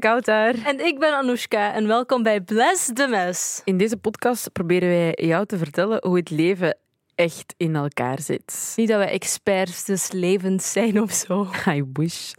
ben 0.00 0.10
Kouter. 0.10 0.66
En 0.66 0.86
ik 0.86 0.98
ben 0.98 1.14
Anoushka 1.14 1.74
en 1.74 1.86
welkom 1.86 2.22
bij 2.22 2.40
Bless 2.40 2.90
the 2.92 3.06
Mess. 3.06 3.60
In 3.64 3.76
deze 3.76 3.96
podcast 3.96 4.52
proberen 4.52 4.88
wij 4.88 5.18
jou 5.26 5.46
te 5.46 5.58
vertellen 5.58 6.06
hoe 6.06 6.16
het 6.16 6.30
leven 6.30 6.78
echt 7.14 7.54
in 7.56 7.76
elkaar 7.76 8.20
zit. 8.20 8.72
Niet 8.76 8.88
dat 8.88 8.98
wij 8.98 9.10
experts 9.10 9.84
des 9.84 10.12
levens 10.12 10.72
zijn 10.72 11.00
of 11.00 11.12
zo. 11.12 11.46
I 11.76 11.84
wish. 11.92 12.32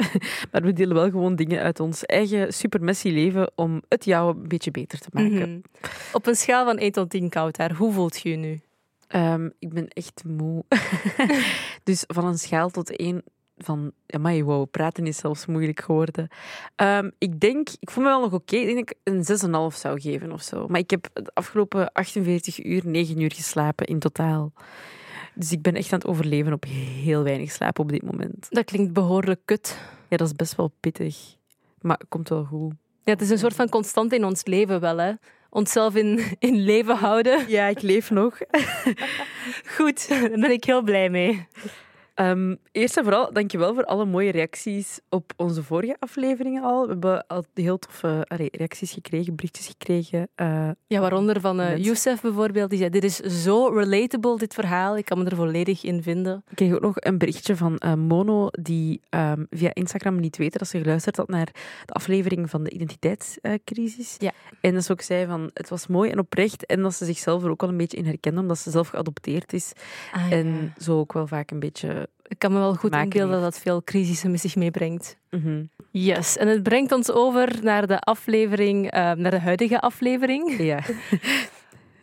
Maar 0.51 0.61
we 0.61 0.73
delen 0.73 0.95
wel 0.95 1.09
gewoon 1.09 1.35
dingen 1.35 1.61
uit 1.61 1.79
ons 1.79 2.05
eigen 2.05 2.53
super 2.53 2.81
messy 2.81 3.09
leven 3.09 3.51
om 3.55 3.81
het 3.89 4.05
jou 4.05 4.35
een 4.35 4.47
beetje 4.47 4.71
beter 4.71 4.99
te 4.99 5.09
maken. 5.11 5.49
Mhm. 5.49 5.59
Op 6.11 6.27
een 6.27 6.35
schaal 6.35 6.65
van 6.65 6.77
1 6.77 6.91
tot 6.91 7.09
10 7.09 7.29
Kouter, 7.29 7.73
hoe 7.73 7.93
voelt 7.93 8.21
je 8.21 8.29
je 8.29 8.35
nu? 8.35 8.61
Ehm, 9.07 9.49
ik 9.59 9.73
ben 9.73 9.87
echt 9.87 10.23
moe. 10.27 10.63
dus 11.83 12.03
van 12.07 12.25
een 12.25 12.37
schaal 12.37 12.69
tot 12.69 12.95
één 12.95 13.23
van... 13.57 13.91
Amai, 14.07 14.43
wow, 14.43 14.69
praten 14.71 15.07
is 15.07 15.17
zelfs 15.17 15.45
moeilijk 15.45 15.79
geworden. 15.79 16.27
Ehm, 16.75 17.09
ik 17.17 17.39
denk... 17.39 17.69
Ik 17.79 17.89
voel 17.89 18.03
me 18.03 18.09
wel 18.09 18.21
nog 18.21 18.33
oké. 18.33 18.55
Ik 18.55 18.65
denk 18.65 18.77
dat 18.77 18.89
ik 18.89 19.13
een 19.13 19.71
6,5 19.71 19.77
zou 19.77 20.01
geven 20.01 20.31
of 20.31 20.41
zo. 20.41 20.67
Maar 20.67 20.79
ik 20.79 20.89
heb 20.89 21.09
de 21.13 21.31
afgelopen 21.33 21.91
48 21.91 22.65
uur 22.65 22.81
9 22.85 23.21
uur 23.21 23.33
geslapen 23.33 23.85
in 23.85 23.99
totaal. 23.99 24.53
Dus 25.33 25.51
ik 25.51 25.61
ben 25.61 25.75
echt 25.75 25.93
aan 25.93 25.99
het 25.99 26.07
overleven 26.07 26.53
op 26.53 26.65
heel 26.65 27.23
weinig 27.23 27.51
slaap 27.51 27.79
op 27.79 27.89
dit 27.89 28.03
moment. 28.03 28.47
Dat 28.49 28.65
klinkt 28.65 28.93
behoorlijk 28.93 29.41
kut. 29.45 29.77
Ja, 30.09 30.17
dat 30.17 30.27
is 30.27 30.33
best 30.33 30.55
wel 30.55 30.71
pittig. 30.79 31.35
Maar 31.81 31.97
het 31.97 32.07
komt 32.09 32.29
wel 32.29 32.43
goed. 32.43 32.73
Ja, 33.03 33.11
het 33.11 33.21
is 33.21 33.29
een 33.29 33.37
soort 33.37 33.55
van 33.55 33.69
constant 33.69 34.13
in 34.13 34.25
ons 34.25 34.45
leven 34.45 34.79
wel, 34.79 34.97
hè. 34.97 35.11
Onszelf 35.49 35.95
in, 35.95 36.19
in 36.39 36.55
leven 36.55 36.95
houden. 36.95 37.49
Ja, 37.49 37.67
ik 37.67 37.81
leef 37.81 38.11
nog. 38.11 38.37
Goed, 39.75 40.07
daar 40.09 40.29
ben 40.29 40.51
ik 40.51 40.63
heel 40.63 40.81
blij 40.81 41.09
mee. 41.09 41.47
Ehm, 42.15 42.55
eerst 42.71 42.97
en 42.97 43.03
vooral, 43.03 43.33
dankjewel 43.33 43.73
voor 43.73 43.85
alle 43.85 44.05
mooie 44.05 44.31
reacties 44.31 44.99
op 45.09 45.33
onze 45.37 45.63
vorige 45.63 45.95
afleveringen 45.99 46.63
al. 46.63 46.81
We 46.81 46.87
hebben 46.91 47.27
al 47.27 47.45
heel 47.53 47.77
toffe 47.79 48.25
reacties 48.29 48.91
gekregen, 48.91 49.35
berichtjes 49.35 49.67
gekregen. 49.67 50.27
eh, 50.35 50.69
Ja, 50.87 50.99
waaronder 50.99 51.41
van 51.41 51.55
Mensen. 51.55 51.81
Youssef 51.81 52.21
bijvoorbeeld. 52.21 52.69
Die 52.69 52.79
zei, 52.79 52.89
dit 52.89 53.03
is 53.03 53.15
zo 53.17 53.67
relatable, 53.67 54.37
dit 54.37 54.53
verhaal. 54.53 54.97
Ik 54.97 55.05
kan 55.05 55.17
me 55.17 55.25
er 55.29 55.35
volledig 55.35 55.83
in 55.83 56.03
vinden. 56.03 56.43
Ik 56.49 56.55
kreeg 56.55 56.73
ook 56.73 56.81
nog 56.81 56.95
een 56.95 57.17
berichtje 57.17 57.55
van 57.55 57.77
eh, 57.77 57.93
Mono, 57.93 58.47
die 58.51 59.01
ehm, 59.09 59.43
via 59.49 59.73
Instagram 59.73 60.19
niet 60.19 60.37
weten 60.37 60.59
dat 60.59 60.67
ze 60.67 60.77
geluisterd 60.81 61.17
had 61.17 61.27
naar 61.27 61.49
de 61.85 61.93
aflevering 61.93 62.49
van 62.49 62.63
de 62.63 62.69
identiteitscrisis. 62.69 64.15
Ja. 64.19 64.31
En 64.61 64.73
dat 64.73 64.83
ze 64.83 64.91
ook 64.91 65.01
zei 65.01 65.25
van, 65.25 65.49
het 65.53 65.69
was 65.69 65.87
mooi 65.87 66.11
en 66.11 66.19
oprecht. 66.19 66.65
En 66.65 66.81
dat 66.81 66.93
ze 66.93 67.05
zichzelf 67.05 67.43
er 67.43 67.49
ook 67.49 67.61
wel 67.61 67.69
een 67.69 67.77
beetje 67.77 67.97
in 67.97 68.05
herkende, 68.05 68.41
omdat 68.41 68.57
ze 68.57 68.71
zelf 68.71 68.87
geadopteerd 68.87 69.53
is. 69.53 69.71
Ah, 70.13 70.31
En 70.31 70.73
zo 70.77 70.99
ook 70.99 71.13
wel 71.13 71.27
vaak 71.27 71.51
een 71.51 71.59
beetje... 71.59 72.04
Ik 72.27 72.39
kan 72.39 72.51
me 72.53 72.59
wel 72.59 72.73
goed 72.75 72.95
inbeelden 72.95 73.31
dat 73.31 73.41
dat 73.41 73.59
veel 73.59 73.83
crisissen 73.83 74.31
met 74.31 74.39
zich 74.39 74.55
meebrengt. 74.55 75.17
mhm. 75.29 75.63
Yes, 75.91 76.37
en 76.37 76.47
het 76.47 76.63
brengt 76.63 76.91
ons 76.91 77.11
over 77.11 77.59
naar 77.63 77.87
de 77.87 77.99
aflevering, 77.99 78.91
eh, 78.91 79.11
naar 79.11 79.31
de 79.31 79.39
huidige 79.39 79.79
aflevering, 79.81 80.57
Ja. 80.71 80.79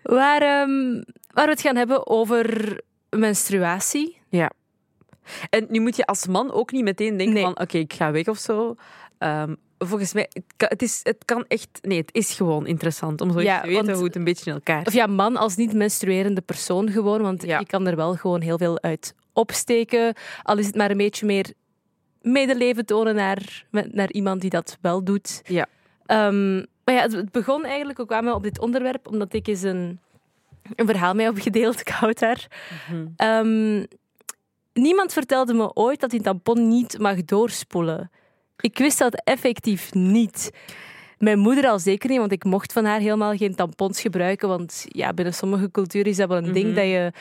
waar, 0.03 0.43
ehm, 0.43 1.03
waar 1.35 1.45
we 1.45 1.51
het 1.51 1.61
gaan 1.61 1.77
hebben 1.77 2.07
over 2.07 2.79
menstruatie. 3.11 4.21
En 5.51 5.67
nu 5.69 5.81
moet 5.81 5.97
je 5.97 6.07
als 6.07 6.27
man 6.27 6.53
ook 6.53 6.73
niet 6.73 6.83
meteen 6.83 7.17
denken 7.17 7.35
Nee. 7.35 7.43
van 7.43 7.61
oké, 7.61 7.79
ik 7.79 7.93
ga 7.93 8.11
weg 8.13 8.29
of 8.29 8.39
zo. 8.39 8.75
Ehm, 9.19 9.55
volgens 9.79 10.13
mij, 10.13 10.27
het 10.33 10.45
kan, 10.57 10.69
het, 10.69 10.83
is, 10.83 11.01
het 11.03 11.25
kan 11.25 11.45
echt... 11.49 11.69
Nee, 11.83 11.99
het 11.99 12.15
is 12.15 12.35
gewoon 12.35 12.67
interessant 12.67 13.21
om 13.21 13.33
zo 13.33 13.41
Ja, 13.41 13.61
te 13.61 13.67
weten 13.67 13.85
want- 13.85 13.97
hoe 13.97 14.07
het 14.07 14.17
een 14.17 14.25
beetje 14.25 14.47
in 14.51 14.57
elkaar 14.57 14.87
Of 14.87 14.93
ja, 14.93 15.07
man 15.07 15.37
als 15.37 15.57
niet 15.57 15.73
menstruerende 15.75 16.41
persoon 16.41 16.91
gewoon, 16.91 17.23
want 17.23 17.43
Ja. 17.43 17.59
je 17.59 17.67
kan 17.67 17.87
er 17.87 17.97
wel 17.97 18.15
gewoon 18.15 18.41
heel 18.41 18.59
veel 18.59 18.81
uit 18.83 19.15
opsteken. 19.33 20.15
Al 20.43 20.59
is 20.59 20.67
het 20.67 20.75
maar 20.75 20.91
een 20.91 20.97
beetje 20.97 21.27
meer 21.27 21.53
medeleven 22.23 22.87
tonen 22.87 23.15
naar, 23.15 23.65
naar 23.71 24.11
iemand 24.11 24.41
die 24.41 24.51
dat 24.51 24.79
wel 24.81 25.05
doet. 25.05 25.41
Ja. 25.45 25.67
Ehm, 26.07 26.57
maar 26.57 26.95
ja, 26.95 27.01
het, 27.03 27.31
begon 27.33 27.65
eigenlijk 27.65 28.01
ook 28.01 28.13
aan 28.13 28.25
me 28.25 28.35
op 28.35 28.43
dit 28.43 28.61
onderwerp, 28.61 29.09
omdat 29.09 29.33
ik 29.33 29.47
eens 29.47 29.63
een, 29.63 30.01
een 30.75 30.87
verhaal 30.87 31.15
mee 31.15 31.27
heb 31.27 31.39
gedeeld, 31.39 31.83
koud 31.99 32.19
daar. 32.19 32.47
Mhm. 32.89 33.07
Ehm, 33.17 33.85
niemand 34.73 35.13
vertelde 35.13 35.55
me 35.55 35.75
ooit 35.75 36.01
dat 36.01 36.11
die 36.11 36.23
tampon 36.23 36.69
niet 36.69 36.99
mag 36.99 37.25
doorspoelen. 37.25 38.11
Ik 38.61 38.79
wist 38.79 38.99
dat 38.99 39.23
effectief 39.25 39.95
niet. 39.95 40.51
Mijn 41.19 41.39
moeder 41.39 41.67
al 41.67 41.79
zeker 41.79 42.11
niet, 42.11 42.19
want 42.19 42.33
ik 42.33 42.45
mocht 42.45 42.73
van 42.73 42.85
haar 42.85 43.01
helemaal 43.01 43.37
geen 43.37 43.55
tampons 43.55 44.01
gebruiken. 44.01 44.49
Want 44.49 44.85
ja, 44.89 45.13
binnen 45.13 45.35
sommige 45.35 45.71
culturen 45.71 46.11
is 46.11 46.17
dat 46.17 46.29
wel 46.29 46.37
een 46.39 46.53
ding 46.53 46.67
Mhm. 46.67 46.75
dat 46.75 46.85
je... 46.85 47.13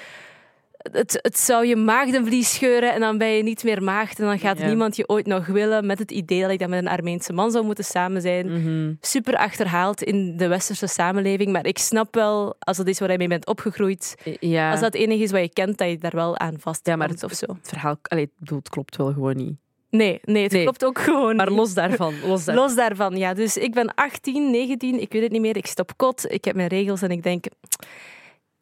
Het, 0.92 1.20
het 1.22 1.40
zou 1.40 1.66
je 1.66 1.76
maagdenvlies 1.76 2.54
scheuren 2.54 2.94
en 2.94 3.00
dan 3.00 3.18
ben 3.18 3.28
je 3.28 3.44
niet 3.44 3.64
meer 3.64 3.84
maagd. 3.84 4.20
En 4.20 4.26
dan 4.26 4.40
gaat 4.40 4.58
Ja. 4.60 4.68
niemand 4.68 4.96
je 4.96 5.08
ooit 5.08 5.26
nog 5.26 5.46
willen 5.46 5.86
met 5.86 6.00
het 6.00 6.12
idee 6.12 6.42
dat 6.42 6.50
ik 6.52 6.60
dan 6.60 6.70
met 6.70 6.80
een 6.80 6.88
Armeense 6.88 7.34
man 7.34 7.52
zou 7.52 7.66
moeten 7.66 7.84
samen 7.84 8.22
zijn 8.22 8.52
Mhm. 8.52 8.94
super 9.02 9.36
achterhaald 9.38 10.04
in 10.04 10.38
de 10.38 10.48
westerse 10.48 10.88
samenleving. 10.88 11.52
Maar 11.52 11.66
ik 11.66 11.78
snap 11.78 12.16
wel, 12.16 12.56
als 12.60 12.78
dat 12.78 12.88
is 12.88 13.00
waar 13.00 13.12
je 13.12 13.18
mee 13.18 13.28
bent 13.28 13.48
opgegroeid, 13.48 14.16
Ja, 14.40 14.72
als 14.72 14.80
dat 14.80 14.94
het 14.94 15.02
enige 15.02 15.24
is 15.24 15.32
wat 15.32 15.42
je 15.42 15.50
kent, 15.50 15.78
dat 15.78 15.90
je 15.90 15.98
daar 15.98 16.16
wel 16.16 16.38
aan 16.38 16.56
vast 16.60 16.88
Ja, 16.88 16.96
maar 16.96 17.08
komt 17.08 17.24
of 17.24 17.32
zo. 17.34 17.46
het 17.48 17.68
verhaal... 17.68 17.96
Allee, 18.02 18.32
het 18.44 18.70
klopt 18.70 18.96
wel 18.98 19.14
gewoon 19.14 19.36
niet. 19.36 19.56
Nee, 19.90 20.20
nee 20.24 20.44
het 20.44 20.52
Nee. 20.52 20.64
klopt 20.64 20.86
ook 20.86 21.00
gewoon. 21.00 21.36
Maar 21.36 21.50
los 21.52 21.74
daarvan. 21.74 22.14
Los 22.26 22.46
daarvan. 22.46 22.64
Los 22.66 22.76
daarvan, 22.76 23.18
ja. 23.18 23.34
Dus 23.34 23.58
ik 23.58 23.74
ben 23.74 23.94
18, 23.96 24.52
19, 24.52 25.02
ik 25.02 25.12
weet 25.12 25.22
het 25.22 25.32
niet 25.32 25.42
meer. 25.42 25.58
Ik 25.58 25.66
stop 25.66 25.92
kot, 25.98 26.26
ik 26.32 26.46
heb 26.46 26.56
mijn 26.56 26.68
regels 26.68 27.02
en 27.02 27.10
ik 27.10 27.24
denk... 27.24 27.46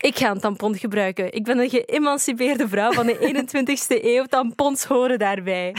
Ik 0.02 0.18
ga 0.18 0.32
een 0.32 0.40
tampon 0.40 0.78
gebruiken. 0.78 1.34
Ik 1.34 1.44
ben 1.44 1.60
een 1.60 1.70
geëmancipeerde 1.70 2.68
vrouw 2.68 2.92
van 2.92 3.06
de 3.06 3.18
21ste 3.48 4.04
eeuw. 4.04 4.24
Tampons 4.24 4.86
horen 4.86 5.20
daarbij. 5.20 5.76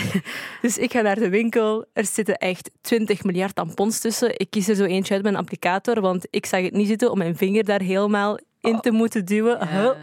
Dus 0.63 0.79
ik 0.79 0.93
ga 0.93 1.01
naar 1.01 1.19
de 1.19 1.29
winkel. 1.29 1.85
Er 1.93 2.05
zitten 2.05 2.37
echt 2.37 2.71
20 2.81 3.25
miljard 3.25 3.55
tampons 3.55 4.01
tussen. 4.01 4.39
Ik 4.39 4.51
kies 4.51 4.69
er 4.69 4.75
zo 4.75 4.85
eentje 4.85 5.15
uit 5.15 5.23
met 5.23 5.33
een 5.33 5.39
applicator, 5.39 6.01
want 6.01 6.27
ik 6.31 6.47
zag 6.47 6.63
het 6.63 6.73
niet 6.73 6.89
zitten 6.89 7.11
om 7.11 7.19
mijn 7.19 7.37
vinger 7.37 7.65
daar 7.65 7.81
helemaal 7.81 8.39
in 8.61 8.81
te 8.81 8.91
moeten 8.91 9.25
duwen. 9.25 9.59
Ja. 9.59 9.97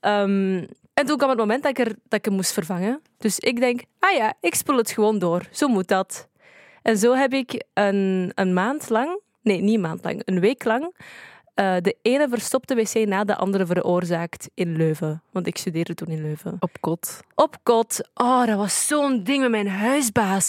Ehm, 0.00 0.64
en 0.94 1.06
toen 1.06 1.16
kwam 1.16 1.28
het 1.28 1.38
moment 1.38 1.62
dat 1.62 1.78
ik, 1.78 1.86
er, 1.86 1.94
dat 2.08 2.18
ik 2.18 2.24
hem 2.24 2.34
moest 2.34 2.52
vervangen. 2.52 3.00
Dus 3.18 3.38
ik 3.38 3.60
denk, 3.60 3.82
ah 3.98 4.16
ja, 4.16 4.34
ik 4.40 4.54
spoel 4.54 4.76
het 4.76 4.90
gewoon 4.90 5.18
door. 5.18 5.42
Zo 5.50 5.68
moet 5.68 5.88
dat. 5.88 6.28
En 6.82 6.98
zo 6.98 7.14
heb 7.14 7.32
ik 7.32 7.64
een, 7.74 8.32
een 8.34 8.54
maand 8.54 8.88
lang, 8.88 9.20
nee, 9.42 9.60
niet 9.60 9.74
een 9.74 9.80
maand 9.80 10.04
lang, 10.04 10.22
een 10.24 10.40
week 10.40 10.64
lang, 10.64 10.94
eh, 11.56 11.74
de 11.80 11.96
ene 12.02 12.28
verstopte 12.28 12.74
wc 12.74 12.94
na 13.06 13.24
de 13.24 13.36
andere 13.36 13.66
veroorzaakt 13.66 14.48
in 14.54 14.76
Leuven. 14.76 15.22
Want 15.32 15.46
ik 15.46 15.56
studeerde 15.58 15.94
toen 15.94 16.08
in 16.08 16.22
Leuven. 16.22 16.56
Op 16.60 16.70
kot. 16.80 17.20
Op 17.34 17.56
kot. 17.62 18.00
Oh, 18.14 18.46
dat 18.46 18.56
was 18.56 18.86
zo'n 18.86 19.22
ding 19.22 19.40
met 19.40 19.50
mijn 19.50 19.68
huisbaas. 19.68 20.48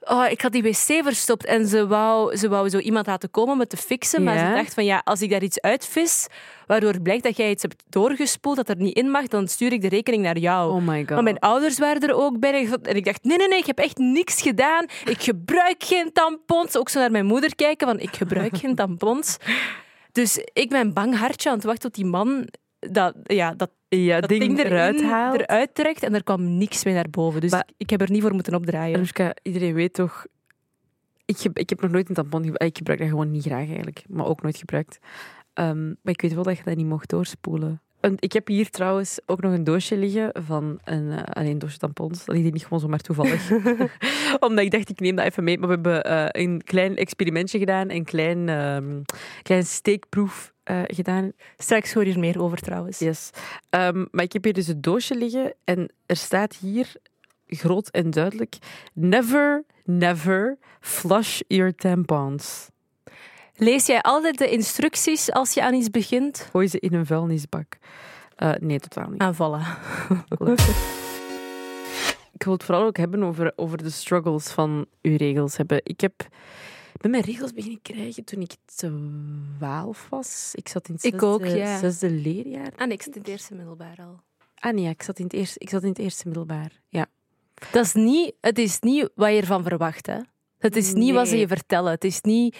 Oh, 0.00 0.26
ik 0.30 0.40
had 0.40 0.52
die 0.52 0.62
wc 0.62 0.76
verstopt 1.04 1.44
en 1.44 1.66
ze 1.66 1.86
wou, 1.86 2.36
ze 2.36 2.48
wou 2.48 2.68
zo 2.68 2.78
iemand 2.78 3.06
laten 3.06 3.30
komen 3.30 3.52
om 3.52 3.60
het 3.60 3.68
te 3.70 3.76
fixen. 3.76 4.22
Maar 4.22 4.34
Ja. 4.34 4.48
ze 4.48 4.54
dacht 4.54 4.74
van 4.74 4.84
ja, 4.84 5.00
als 5.04 5.22
ik 5.22 5.30
daar 5.30 5.42
iets 5.42 5.60
uitvis, 5.60 6.26
waardoor 6.66 7.00
blijkt 7.00 7.22
dat 7.22 7.36
jij 7.36 7.50
iets 7.50 7.62
hebt 7.62 7.82
doorgespoeld 7.88 8.56
dat 8.56 8.68
er 8.68 8.76
niet 8.76 8.96
in 8.96 9.10
mag, 9.10 9.26
dan 9.26 9.48
stuur 9.48 9.72
ik 9.72 9.80
de 9.80 9.88
rekening 9.88 10.22
naar 10.22 10.38
jou. 10.38 10.72
Oh 10.74 10.86
my 10.86 10.98
god. 10.98 11.08
Maar 11.10 11.22
mijn 11.22 11.38
ouders 11.38 11.78
waren 11.78 12.08
er 12.08 12.14
ook 12.14 12.38
bij. 12.38 12.68
En 12.82 12.96
ik 12.96 13.04
dacht, 13.04 13.24
nee, 13.24 13.36
nee, 13.36 13.48
nee, 13.48 13.58
ik 13.58 13.66
heb 13.66 13.78
echt 13.78 13.98
niks 13.98 14.42
gedaan. 14.42 14.84
Ik 15.04 15.22
gebruik 15.22 15.82
geen 15.84 16.12
tampons. 16.12 16.76
Ook 16.76 16.88
zo 16.88 17.00
naar 17.00 17.10
mijn 17.10 17.26
moeder 17.26 17.54
kijken, 17.54 17.86
van 17.86 17.98
ik 18.00 18.16
gebruik 18.16 18.56
geen 18.56 18.74
tampons. 18.74 19.36
Dus 20.16 20.38
ik 20.52 20.68
ben 20.68 20.92
bang 20.92 21.16
hartje 21.16 21.48
aan 21.48 21.54
het 21.54 21.64
wachten 21.64 21.82
tot 21.82 21.94
die 21.94 22.10
man 22.10 22.48
dat, 22.78 23.14
ja, 23.22 23.54
dat, 23.54 23.70
ja, 23.88 24.20
dat 24.20 24.28
ding, 24.28 24.58
eruit 24.58 25.02
haalt. 25.02 25.40
eruit 25.40 25.74
trekt 25.74 26.02
en 26.02 26.14
er 26.14 26.22
kwam 26.22 26.56
niks 26.58 26.84
meer 26.84 26.94
naar 26.94 27.10
boven. 27.10 27.40
Dus 27.40 27.50
Maar- 27.50 27.64
ik, 27.66 27.74
ik 27.76 27.90
heb 27.90 28.00
er 28.00 28.10
niet 28.10 28.22
voor 28.22 28.34
moeten 28.34 28.54
opdraaien. 28.54 28.96
Anushka, 28.96 29.34
iedereen 29.42 29.74
weet 29.74 29.92
toch... 29.92 30.26
Ik 31.24 31.40
heb, 31.40 31.58
ik 31.58 31.68
heb 31.68 31.80
nog 31.80 31.90
nooit 31.90 32.08
een 32.08 32.14
tampon 32.14 32.44
gebruikt. 32.44 32.64
Ik 32.64 32.76
gebruik 32.76 32.98
dat 32.98 33.08
gewoon 33.08 33.30
niet 33.30 33.44
graag 33.44 33.66
eigenlijk. 33.66 34.04
Maar 34.08 34.26
ook 34.26 34.42
nooit 34.42 34.56
gebruikt. 34.56 34.98
Ehm, 35.52 35.86
maar 35.86 36.12
ik 36.12 36.20
weet 36.20 36.34
wel 36.34 36.42
dat 36.42 36.56
je 36.56 36.64
dat 36.64 36.76
niet 36.76 36.86
mocht 36.86 37.08
doorspoelen. 37.10 37.82
Ik 38.14 38.32
heb 38.32 38.46
hier 38.46 38.70
trouwens 38.70 39.18
ook 39.26 39.40
nog 39.40 39.52
een 39.52 39.64
doosje 39.64 39.96
liggen 39.96 40.30
van 40.44 40.78
een, 40.84 41.10
eh, 41.10 41.22
alleen 41.22 41.50
een 41.50 41.58
doosje 41.58 41.78
tampons. 41.78 42.18
Dat 42.18 42.28
ligt 42.28 42.42
hier 42.42 42.52
niet 42.52 42.62
gewoon 42.62 42.80
zomaar 42.80 42.98
toevallig. 42.98 43.50
Omdat 44.46 44.64
ik 44.64 44.70
dacht, 44.70 44.88
ik 44.88 45.00
neem 45.00 45.16
dat 45.16 45.24
even 45.24 45.44
mee. 45.44 45.58
Maar 45.58 45.68
we 45.68 45.74
hebben 45.74 46.04
eh, 46.04 46.42
een 46.42 46.62
klein 46.64 46.96
experimentje 46.96 47.58
gedaan. 47.58 47.90
Een 47.90 48.04
klein, 48.04 48.48
ehm 48.48 49.02
klein 49.42 49.64
steekproef 49.64 50.52
eh, 50.62 50.82
gedaan. 50.86 51.32
Straks 51.56 51.92
hoor 51.92 52.06
je 52.06 52.12
er 52.12 52.18
meer 52.18 52.42
over 52.42 52.58
trouwens. 52.58 52.98
Yes. 52.98 53.30
Ehm, 53.70 54.04
maar 54.10 54.24
ik 54.24 54.32
heb 54.32 54.44
hier 54.44 54.52
dus 54.52 54.66
het 54.66 54.82
doosje 54.82 55.14
liggen 55.16 55.54
en 55.64 55.92
er 56.06 56.16
staat 56.16 56.56
hier 56.56 56.92
groot 57.46 57.88
en 57.88 58.10
duidelijk: 58.10 58.56
Never, 58.92 59.64
never 59.84 60.58
flush 60.80 61.40
your 61.46 61.74
tampons. 61.74 62.68
Lees 63.56 63.86
jij 63.86 64.00
altijd 64.00 64.38
de 64.38 64.50
instructies 64.50 65.32
als 65.32 65.54
je 65.54 65.62
aan 65.62 65.74
iets 65.74 65.90
begint? 65.90 66.48
Gooi 66.50 66.68
ze 66.68 66.80
in 66.80 66.94
een 66.94 67.06
vuilnisbak. 67.06 67.78
Eh, 68.36 68.52
nee, 68.60 68.78
totaal 68.78 69.10
niet. 69.10 69.20
Aanvallen. 69.20 69.60
Ik 72.32 72.42
wil 72.42 72.52
het 72.52 72.64
vooral 72.64 72.84
ook 72.84 72.96
hebben 72.96 73.22
over, 73.22 73.52
over 73.56 73.82
de 73.82 73.90
struggles 73.90 74.48
van 74.48 74.86
uw 75.02 75.16
regels 75.16 75.56
hebben. 75.56 75.80
Ik 75.82 76.00
heb 76.00 76.12
ik 76.92 77.02
ben 77.02 77.10
mijn 77.10 77.22
regels 77.22 77.52
beginnen 77.52 77.82
krijgen 77.82 78.24
toen 78.24 78.40
ik 78.40 78.54
twaalf 78.64 80.06
was. 80.10 80.50
Ik 80.54 80.68
zat 80.68 80.88
in 80.88 80.94
het 80.94 81.04
Ik 81.04 81.10
zesde, 81.10 81.26
ook, 81.26 81.46
ja. 81.46 81.78
zesde 81.78 82.10
leerjaar. 82.10 82.72
Ah, 82.76 82.86
nee, 82.86 82.96
ik 82.96 83.02
zit 83.02 83.14
in 83.14 83.20
het 83.20 83.30
eerste 83.30 83.54
middelbaar 83.54 83.96
al. 83.98 84.20
Ah 84.54 84.74
nee, 84.74 84.88
ik, 84.88 85.02
zat 85.02 85.18
in 85.18 85.24
het 85.24 85.32
eerste, 85.32 85.58
ik 85.58 85.68
zat 85.68 85.82
in 85.82 85.88
het 85.88 85.98
eerste 85.98 86.22
middelbaar. 86.26 86.70
Ja. 86.88 87.06
Dat 87.72 87.84
is 87.84 87.94
niet, 87.94 88.34
het 88.40 88.58
is 88.58 88.80
niet 88.80 89.10
wat 89.14 89.30
je 89.30 89.40
ervan 89.40 89.62
verwacht, 89.62 90.06
hè? 90.06 90.18
Het 90.58 90.76
is 90.76 90.92
niet 90.92 91.14
wat 91.14 91.28
ze 91.28 91.38
je 91.38 91.48
vertellen. 91.48 91.90
Het 91.90 92.04
is 92.04 92.20
niet... 92.20 92.56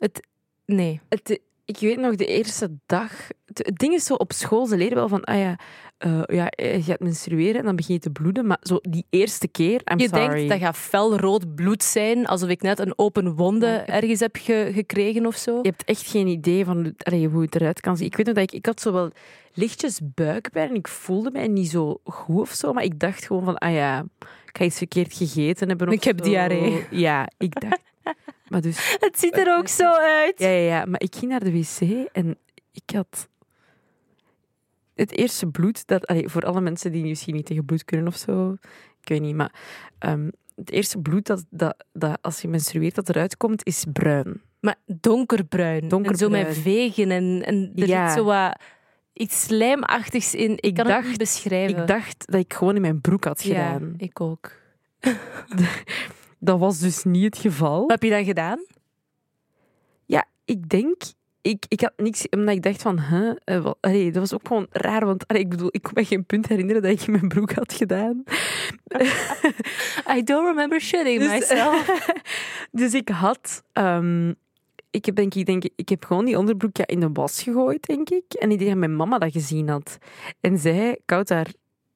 Het... 0.00 0.26
Nee. 0.64 1.00
Het, 1.08 1.40
ik 1.64 1.76
weet 1.78 1.98
nog, 1.98 2.14
de 2.14 2.26
eerste 2.26 2.70
dag... 2.86 3.12
Het, 3.44 3.78
ding 3.78 3.94
is 3.94 4.04
zo, 4.04 4.14
op 4.14 4.32
school, 4.32 4.66
ze 4.66 4.76
leren 4.76 4.94
wel 4.96 5.08
van... 5.08 5.24
Ah 5.24 5.38
ja, 5.38 5.58
eh, 5.98 6.22
ja, 6.26 6.52
je 6.56 6.82
gaat 6.82 7.00
menstrueren 7.00 7.58
en 7.58 7.64
dan 7.64 7.76
begin 7.76 7.94
je 7.94 8.00
te 8.00 8.10
bloeden. 8.10 8.46
Maar 8.46 8.58
zo 8.62 8.78
die 8.80 9.06
eerste 9.10 9.48
keer, 9.48 9.80
I'm 9.92 9.98
Je 9.98 10.08
sorry. 10.08 10.28
denkt 10.28 10.48
dat 10.48 10.58
gaat 10.58 10.76
felrood 10.76 11.54
bloed 11.54 11.82
zijn, 11.82 12.26
alsof 12.26 12.48
ik 12.48 12.62
net 12.62 12.78
een 12.78 12.92
open 12.96 13.34
wonde 13.34 13.66
ergens 13.66 14.20
heb 14.20 14.36
ge- 14.40 14.70
gekregen 14.74 15.26
of 15.26 15.36
zo. 15.36 15.56
Je 15.62 15.68
hebt 15.68 15.84
echt 15.84 16.06
geen 16.06 16.26
idee 16.26 16.64
van 16.64 16.94
allee, 16.98 17.28
hoe 17.28 17.42
het 17.42 17.54
eruit 17.54 17.80
kan 17.80 17.96
zien. 17.96 18.06
Ik 18.06 18.16
weet 18.16 18.26
nog 18.26 18.34
dat 18.34 18.44
ik... 18.44 18.52
Ik 18.52 18.66
had 18.66 18.80
zo 18.80 18.92
wel 18.92 19.10
lichtjes 19.52 20.00
buikpijn 20.14 20.68
en 20.68 20.74
ik 20.74 20.88
voelde 20.88 21.30
mij 21.30 21.48
niet 21.48 21.70
zo 21.70 22.00
goed 22.04 22.40
of 22.40 22.50
zo. 22.52 22.72
Maar 22.72 22.84
ik 22.84 22.98
dacht 23.00 23.24
gewoon 23.24 23.44
van... 23.44 23.58
Ah 23.58 23.72
ja, 23.72 24.04
ik 24.46 24.56
ga 24.58 24.64
iets 24.64 24.78
verkeerd 24.78 25.14
gegeten 25.14 25.68
hebben 25.68 25.88
of 25.88 25.94
Ik 25.94 26.04
heb 26.04 26.18
zo. 26.18 26.24
diarree. 26.24 26.84
Ja, 26.90 27.28
ik 27.38 27.60
dacht... 27.60 27.80
Maar 28.50 28.60
dus... 28.60 28.96
Het 29.00 29.18
ziet 29.18 29.36
er 29.36 29.56
ook 29.56 29.68
zo 29.68 29.92
uit. 29.98 30.34
Ja, 30.38 30.48
ja, 30.48 30.76
ja, 30.76 30.84
maar 30.84 31.00
ik 31.02 31.14
ging 31.14 31.30
naar 31.30 31.44
de 31.44 31.52
wc 31.52 32.08
en 32.12 32.38
ik 32.72 32.94
had 32.94 33.28
het 34.94 35.12
eerste 35.16 35.46
bloed 35.46 35.86
dat, 35.86 36.06
allee, 36.06 36.28
voor 36.28 36.42
alle 36.42 36.60
mensen 36.60 36.92
die 36.92 37.04
misschien 37.04 37.34
niet 37.34 37.46
tegen 37.46 37.64
bloed 37.64 37.84
kunnen 37.84 38.06
of 38.06 38.16
zo, 38.16 38.56
ik 39.02 39.08
weet 39.08 39.20
niet, 39.20 39.34
maar 39.34 39.52
ehm, 39.98 40.28
het 40.56 40.70
eerste 40.70 40.98
bloed 40.98 41.26
dat, 41.26 41.44
dat, 41.50 41.84
dat 41.92 42.18
als 42.22 42.40
je 42.42 42.48
menstrueert 42.48 42.94
dat 42.94 43.08
eruit 43.08 43.36
komt, 43.36 43.66
is 43.66 43.84
bruin. 43.92 44.40
Maar 44.60 44.76
donkerbruin. 44.86 45.88
Donkerbruin. 45.88 46.34
En 46.34 46.44
zo 46.44 46.50
met 46.52 46.62
vegen 46.62 47.10
en, 47.10 47.42
en 47.46 47.72
er 47.76 47.86
Ja. 47.86 48.06
zit 48.08 48.16
zo 48.18 48.24
wat 48.24 48.58
iets 49.12 49.42
slijmachtigs 49.42 50.34
in. 50.34 50.50
Ik, 50.50 50.60
Ik 50.64 50.74
kan 50.74 50.86
het 50.86 50.94
dacht- 50.94 51.08
niet 51.08 51.18
beschrijven. 51.18 51.80
Ik 51.80 51.86
dacht 51.86 52.30
dat 52.30 52.40
ik 52.40 52.54
gewoon 52.54 52.74
in 52.74 52.80
mijn 52.80 53.00
broek 53.00 53.24
had 53.24 53.42
ja, 53.42 53.72
gedaan. 53.72 53.94
ik 53.96 54.20
ook. 54.20 54.50
Dat 56.40 56.58
was 56.58 56.78
dus 56.78 57.04
niet 57.04 57.24
het 57.24 57.38
geval. 57.38 57.80
Wat 57.80 57.90
heb 57.90 58.02
je 58.02 58.10
dan 58.10 58.24
gedaan? 58.24 58.64
Ja, 60.06 60.24
ik 60.44 60.68
denk... 60.68 61.02
Ik, 61.42 61.64
ik 61.68 61.80
had 61.80 61.92
niks, 61.96 62.28
omdat 62.28 62.54
ik 62.54 62.62
dacht 62.62 62.82
van, 62.82 63.00
huh, 63.00 63.30
eh, 63.44 63.70
allee, 63.80 64.04
dat 64.12 64.20
was 64.22 64.32
ook 64.34 64.46
gewoon 64.46 64.66
raar, 64.70 65.06
want 65.06 65.26
allee, 65.28 65.42
ik 65.42 65.48
bedoel, 65.48 65.68
ik 65.72 65.82
kon 65.82 65.92
me 65.94 66.04
geen 66.04 66.24
punt 66.24 66.46
herinneren 66.48 66.82
dat 66.82 66.90
ik 66.90 67.00
in 67.06 67.12
mijn 67.12 67.28
broek 67.28 67.52
had 67.52 67.72
gedaan. 67.72 68.22
I 70.16 70.22
don't 70.22 70.46
remember 70.46 70.80
shitting 70.80 71.18
Dus- 71.18 71.28
myself. 71.30 72.00
Dus 72.72 72.94
ik 72.94 73.08
had... 73.08 73.62
ehm, 73.72 74.32
ik 74.90 75.04
heb 75.04 75.14
denk 75.14 75.34
ik, 75.34 75.46
denk, 75.46 75.64
ik- 75.64 75.72
ik 75.76 75.88
heb 75.88 76.04
gewoon 76.04 76.24
die 76.24 76.38
onderbroek 76.38 76.76
ja, 76.76 76.86
in 76.86 77.00
de 77.00 77.10
was 77.12 77.42
gegooid, 77.42 77.86
denk 77.86 78.10
ik. 78.10 78.32
En 78.32 78.50
ik 78.50 78.58
denk 78.58 78.70
dat 78.70 78.78
mijn 78.78 78.96
mama 78.96 79.18
dat 79.18 79.32
gezien 79.32 79.68
had. 79.68 79.98
En 80.40 80.58
zij, 80.58 80.98
koud 81.04 81.28
daar, 81.28 81.46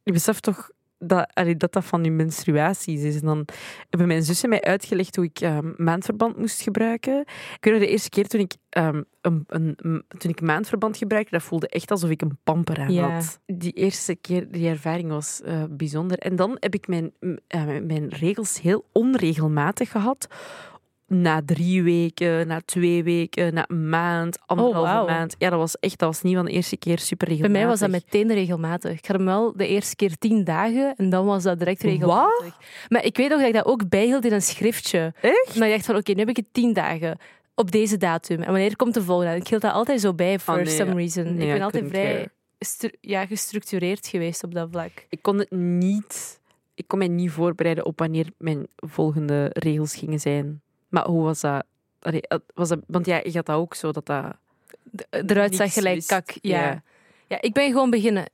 je 0.03 0.13
beseft 0.13 0.43
toch 0.43 0.71
dat, 1.07 1.31
allee, 1.35 1.57
dat 1.57 1.73
dat 1.73 1.85
van 1.85 2.05
je 2.05 2.11
menstruaties 2.11 3.03
is. 3.03 3.15
En 3.15 3.27
dan 3.27 3.47
hebben 3.89 4.09
mijn 4.09 4.23
zussen 4.23 4.49
mij 4.49 4.63
uitgelegd 4.63 5.17
hoe 5.17 5.25
ik 5.25 5.41
ehm, 5.41 5.73
maandverband 5.77 6.37
moest 6.39 6.63
gebruiken. 6.63 7.21
Ik 7.21 7.59
weet 7.61 7.73
nog 7.73 7.83
de 7.83 7.89
eerste 7.89 8.09
keer 8.09 8.27
toen 8.29 8.41
ik, 8.41 8.53
ehm, 8.71 9.03
een, 9.21 9.45
een, 9.47 10.05
toen 10.19 10.31
ik 10.31 10.41
maandverband 10.41 10.97
gebruikte, 10.97 11.31
dat 11.31 11.43
voelde 11.43 11.69
echt 11.69 11.91
alsof 11.91 12.11
ik 12.11 12.23
een 12.23 12.39
pamper 12.45 12.79
aan 12.79 12.93
Ja. 12.93 13.11
had. 13.11 13.41
Die 13.47 13.73
eerste 13.73 14.15
keer, 14.15 14.51
die 14.51 14.69
ervaring 14.69 15.09
was 15.09 15.41
eh, 15.45 15.63
bijzonder. 15.71 16.19
En 16.19 16.37
dan 16.37 16.57
heb 16.61 16.75
ik 16.75 16.89
mijn, 16.89 17.13
eh, 17.47 17.65
mijn 17.65 18.09
regels 18.09 18.61
heel 18.61 18.85
onregelmatig 18.93 19.91
gehad. 19.91 20.27
Na 21.21 21.43
drie 21.45 21.83
weken, 21.83 22.47
na 22.47 22.61
twee 22.65 23.03
weken, 23.03 23.55
na 23.55 23.65
een 23.69 23.89
maand, 23.89 24.39
anderhalve 24.47 24.81
wauw. 24.81 25.07
maand. 25.07 25.35
Ja, 25.39 25.51
dat 25.51 25.59
was 25.59 25.79
echt, 25.79 25.99
dat 25.99 26.09
was 26.09 26.23
niet 26.23 26.35
van 26.35 26.45
de 26.45 26.51
eerste 26.51 26.77
keer 26.77 26.99
super 26.99 27.27
Bij 27.27 27.37
regelmatig. 27.37 27.63
mij 27.63 27.71
was 27.71 27.81
dat 27.81 27.91
meteen 27.91 28.33
regelmatig. 28.33 28.99
Ik 28.99 29.07
had 29.07 29.17
hem 29.17 29.25
wel 29.27 29.53
de 29.57 29.67
eerste 29.67 29.97
keer 29.97 30.17
tien 30.19 30.45
dagen 30.45 30.95
en 30.97 31.11
dan 31.11 31.27
was 31.27 31.43
dat 31.43 31.59
direct 31.59 31.83
regelmatig. 31.83 32.57
Maar 32.89 33.05
ik 33.05 33.17
weet 33.17 33.29
nog 33.29 33.39
dat 33.39 33.49
ik 33.49 33.55
dat 33.55 33.67
ook 33.67 33.89
bijhield 33.89 34.25
in 34.25 34.33
een 34.33 34.43
schriftje. 34.43 35.13
Echt? 35.21 35.57
Maar 35.59 35.69
ik 35.69 35.75
dacht 35.75 35.87
van, 35.87 35.97
oké, 35.97 36.13
nu 36.13 36.19
heb 36.19 36.29
ik 36.29 36.37
het 36.37 36.53
tien 36.53 36.73
dagen 36.73 37.19
op 37.55 37.71
deze 37.71 37.97
datum. 37.97 38.41
En 38.43 38.51
wanneer 38.51 38.77
komt 38.77 38.95
de 38.95 39.03
volgende? 39.03 39.37
Ik 39.37 39.49
hield 39.49 39.63
dat 39.63 39.73
altijd 39.73 40.01
zo 40.01 40.15
bij, 40.15 40.39
for 40.39 40.55
Oh, 40.55 40.63
nee, 40.65 40.75
some 40.75 40.95
reason. 40.95 41.35
Nee, 41.35 41.47
ik 41.47 41.53
ben 41.53 41.63
altijd 41.63 41.89
vrij 41.89 42.29
ja, 43.01 43.27
gestructureerd 43.27 44.07
geweest 44.07 44.45
op 44.45 44.55
dat 44.55 44.69
vlak. 44.71 45.07
Ik 45.09 45.23
kon 45.23 45.39
het 45.39 45.51
niet... 45.51 46.43
Ik 46.75 46.89
kon 46.89 46.99
mij 46.99 47.09
niet 47.09 47.31
voorbereiden 47.31 47.85
op 47.85 47.99
wanneer 47.99 48.27
mijn 48.39 48.67
volgende 48.77 49.51
regels 49.53 49.95
gingen 49.95 50.21
zijn. 50.21 50.63
Maar 50.95 51.07
hoe 51.07 51.23
was 51.23 51.41
dat? 51.41 51.65
Allee, 52.01 52.21
eh, 52.21 52.39
was 52.55 52.69
dat 52.69 52.79
want 52.87 53.07
ja, 53.07 53.21
je 53.25 53.33
had 53.33 53.47
dat 53.47 53.57
ook 53.57 53.75
zo, 53.75 53.93
dat 53.93 54.07
dat... 54.07 54.25
Eruit 55.11 55.55
zag 55.57 55.73
gelijk 55.73 55.95
wist. 55.95 56.09
kak. 56.09 56.31
Ja. 56.41 56.63
Ja. 56.63 56.83
ja. 57.27 57.41
ik 57.41 57.53
ben 57.53 57.71
gewoon 57.71 57.91
beginnen... 57.91 58.25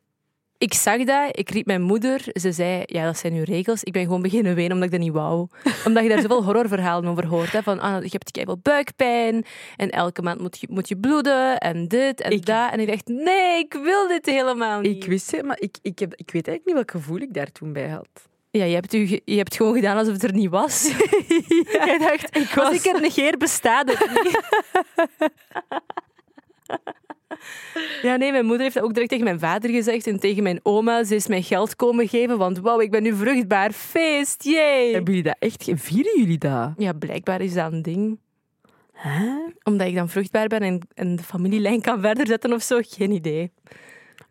Ik 0.59 0.75
zag 0.75 1.05
dat, 1.05 1.39
ik 1.39 1.51
riep 1.51 1.67
mijn 1.67 1.83
moeder. 1.83 2.21
Ze 2.33 2.53
zei, 2.53 2.83
ja, 2.87 3.05
dat 3.05 3.19
zijn 3.19 3.33
uw 3.35 3.45
regels. 3.45 3.85
Ik 3.85 3.93
ben 3.93 4.03
gewoon 4.03 4.23
beginnen 4.23 4.55
wenen 4.55 4.73
omdat 4.73 4.85
ik 4.85 4.91
dat 4.91 5.01
niet 5.01 5.12
wou. 5.12 5.49
Omdat 5.87 6.03
je 6.03 6.09
daar 6.09 6.21
zoveel 6.21 6.45
horrorverhalen 6.45 7.11
over 7.11 7.27
hoort. 7.27 7.53
Hè, 7.53 7.62
van, 7.62 7.81
ah, 7.81 8.03
je 8.03 8.09
hebt 8.11 8.31
keiveel 8.31 8.59
buikpijn 8.59 9.45
en 9.77 9.91
elke 9.91 10.23
maand 10.23 10.41
moet 10.41 10.59
je, 10.61 10.67
moet 10.71 10.89
je 10.89 10.97
bloeden 10.97 11.59
en 11.59 11.89
dit 11.89 12.21
en 12.21 12.31
Ik- 12.31 12.47
dat. 12.47 12.73
En 12.73 12.81
ik 12.81 12.87
dacht, 12.89 13.09
nee, 13.09 13.59
ik 13.59 13.73
wil 13.73 14.09
dit 14.09 14.27
helemaal 14.27 14.81
niet. 14.81 14.97
Ik 14.97 15.05
wist 15.05 15.31
het, 15.31 15.45
maar 15.45 15.61
ik, 15.61 15.79
ik, 15.83 15.99
heb, 15.99 16.15
ik 16.15 16.31
weet 16.31 16.49
eigenlijk 16.49 16.67
niet 16.67 16.75
welk 16.75 16.91
gevoel 16.91 17.19
ik 17.21 17.35
daar 17.35 17.53
toen 17.53 17.73
bij 17.73 17.89
had. 17.89 18.29
Ja, 18.50 18.64
je 18.64 18.75
hebt, 18.75 18.94
u, 18.94 19.20
je 19.25 19.37
hebt 19.37 19.56
gewoon 19.56 19.75
gedaan 19.75 19.97
alsof 19.97 20.12
het 20.12 20.23
er 20.23 20.32
niet 20.32 20.50
was. 20.50 20.93
Jij 21.73 21.99
dacht, 21.99 22.37
Ik 22.37 22.43
als 22.43 22.69
was- 22.69 22.75
ik 22.75 22.93
het 22.93 23.00
negeer, 23.00 23.37
bestaat 23.37 23.88
het 23.99 24.11
niet. 24.25 24.41
Ja, 28.02 28.17
nee, 28.17 28.31
mijn 28.32 28.44
moeder 28.44 28.62
heeft 28.62 28.75
dat 28.75 28.85
ook 28.85 28.93
direct 28.93 29.11
tegen 29.11 29.25
mijn 29.25 29.38
vader 29.38 29.70
gezegd 29.70 30.06
en 30.06 30.20
tegen 30.20 30.43
mijn 30.43 30.61
oma. 30.62 31.05
Ze 31.05 31.14
is 31.14 31.26
mij 31.26 31.43
geld 31.43 31.76
komen 31.76 32.08
geven, 32.08 32.38
want 32.38 32.58
wauw, 32.58 32.81
ik 32.81 32.91
ben 32.91 33.02
nu 33.02 33.14
vruchtbaar. 33.14 33.73
Feest, 33.73 34.44
yay! 34.44 34.93
Hebben 34.93 35.14
jullie 35.14 35.23
dat 35.29 35.37
echt... 35.38 35.70
Vieren 35.75 36.19
jullie 36.20 36.38
dat? 36.38 36.73
Ja, 36.76 36.93
blijkbaar 36.93 37.41
is 37.41 37.55
dat 37.55 37.73
een 37.73 37.82
ding. 37.82 38.19
Hè? 38.93 39.29
Omdat 39.62 39.87
ik 39.87 39.94
dan 39.94 40.08
vruchtbaar 40.08 40.47
ben 40.47 40.61
en, 40.61 40.81
en 40.94 41.17
de 41.17 41.23
familielijn 41.23 41.81
kan 41.81 42.00
verder 42.00 42.26
zetten 42.26 42.52
of 42.52 42.62
zo. 42.62 42.79
Geen 42.82 43.11
idee. 43.11 43.52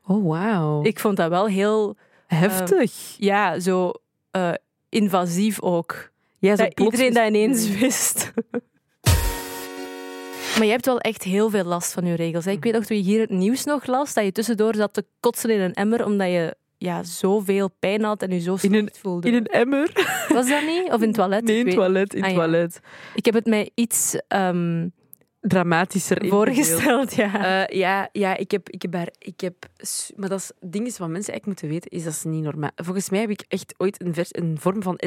Oh, 0.06 0.28
wauw. 0.28 0.84
Ik 0.84 1.00
vond 1.00 1.18
dat 1.18 1.30
wel 1.30 1.48
heel, 1.48 1.98
Heftig. 2.28 3.16
ja, 3.18 3.60
zo 3.60 3.92
eh, 4.32 4.52
invasief 4.90 5.62
ook. 5.62 6.12
dat 6.40 6.74
plots 6.74 6.92
iedereen 7.00 7.14
dat 7.14 7.28
ineens 7.28 7.70
wist. 7.80 8.32
Maar 10.58 10.66
je 10.68 10.72
hebt 10.74 10.86
wel 10.86 11.00
echt 11.00 11.24
heel 11.24 11.50
veel 11.50 11.64
last 11.64 11.94
van 11.94 12.06
je 12.06 12.16
regels. 12.16 12.46
hè. 12.46 12.52
Ik 12.52 12.64
weet 12.64 12.74
nog, 12.74 12.86
toen 12.86 12.98
je 12.98 13.04
hier 13.04 13.20
het 13.20 13.30
nieuws 13.30 13.64
nog 13.64 13.86
las, 13.86 14.14
dat 14.14 14.24
je 14.24 14.32
tussendoor 14.32 14.76
zat 14.76 14.94
te 14.94 15.06
kotsen 15.20 15.50
in 15.50 15.60
een 15.60 15.74
emmer, 15.74 16.06
omdat 16.06 16.28
je 16.28 16.56
ja, 16.78 17.04
zoveel 17.04 17.70
pijn 17.80 18.04
had 18.04 18.22
en 18.22 18.32
je 18.32 18.40
zo 18.40 18.58
In 18.62 18.74
een- 18.74 18.80
slecht 18.80 18.98
voelde. 18.98 19.28
In 19.28 19.34
een 19.34 19.46
emmer? 19.46 19.92
Was 20.30 20.50
dat 20.50 20.62
niet? 20.66 20.92
Of 20.92 21.02
in 21.02 21.08
het 21.08 21.14
toilet? 21.14 21.44
Nee, 21.44 21.60
in 21.60 21.66
het 21.66 21.76
toilet. 21.76 22.14
In 22.14 22.24
Ah, 22.24 22.30
ja. 22.30 22.36
toilet. 22.36 22.80
Ik 23.16 23.26
heb 23.26 23.34
het 23.34 23.46
mij 23.46 23.70
iets 23.76 24.18
ehm, 24.28 24.88
Dramatischer 25.42 26.28
voorgesteld, 26.28 27.16
ja. 27.16 27.66
Eh, 27.68 27.78
ja, 27.78 28.10
ja 28.12 28.38
ik, 28.38 28.52
heb, 28.52 28.70
ik 28.70 28.82
heb. 28.82 29.10
Ik 29.18 29.52
maar 30.16 30.30
dat 30.30 30.40
is 30.40 30.52
ding 30.70 30.86
is 30.88 30.98
wat 30.98 31.10
mensen 31.10 31.34
eigenlijk 31.34 31.46
moeten 31.46 31.68
weten, 31.70 31.92
is 31.92 32.04
dat 32.04 32.14
ze 32.14 32.28
niet 32.28 32.44
normaal... 32.44 32.72
Volgens 32.76 33.10
mij 33.10 33.20
heb 33.20 33.30
ik 33.30 33.46
echt 33.48 33.74
ooit 33.78 34.02
een, 34.02 34.14
vers, 34.14 34.30
een 34.32 34.58
vorm 34.60 34.84
van 34.84 35.00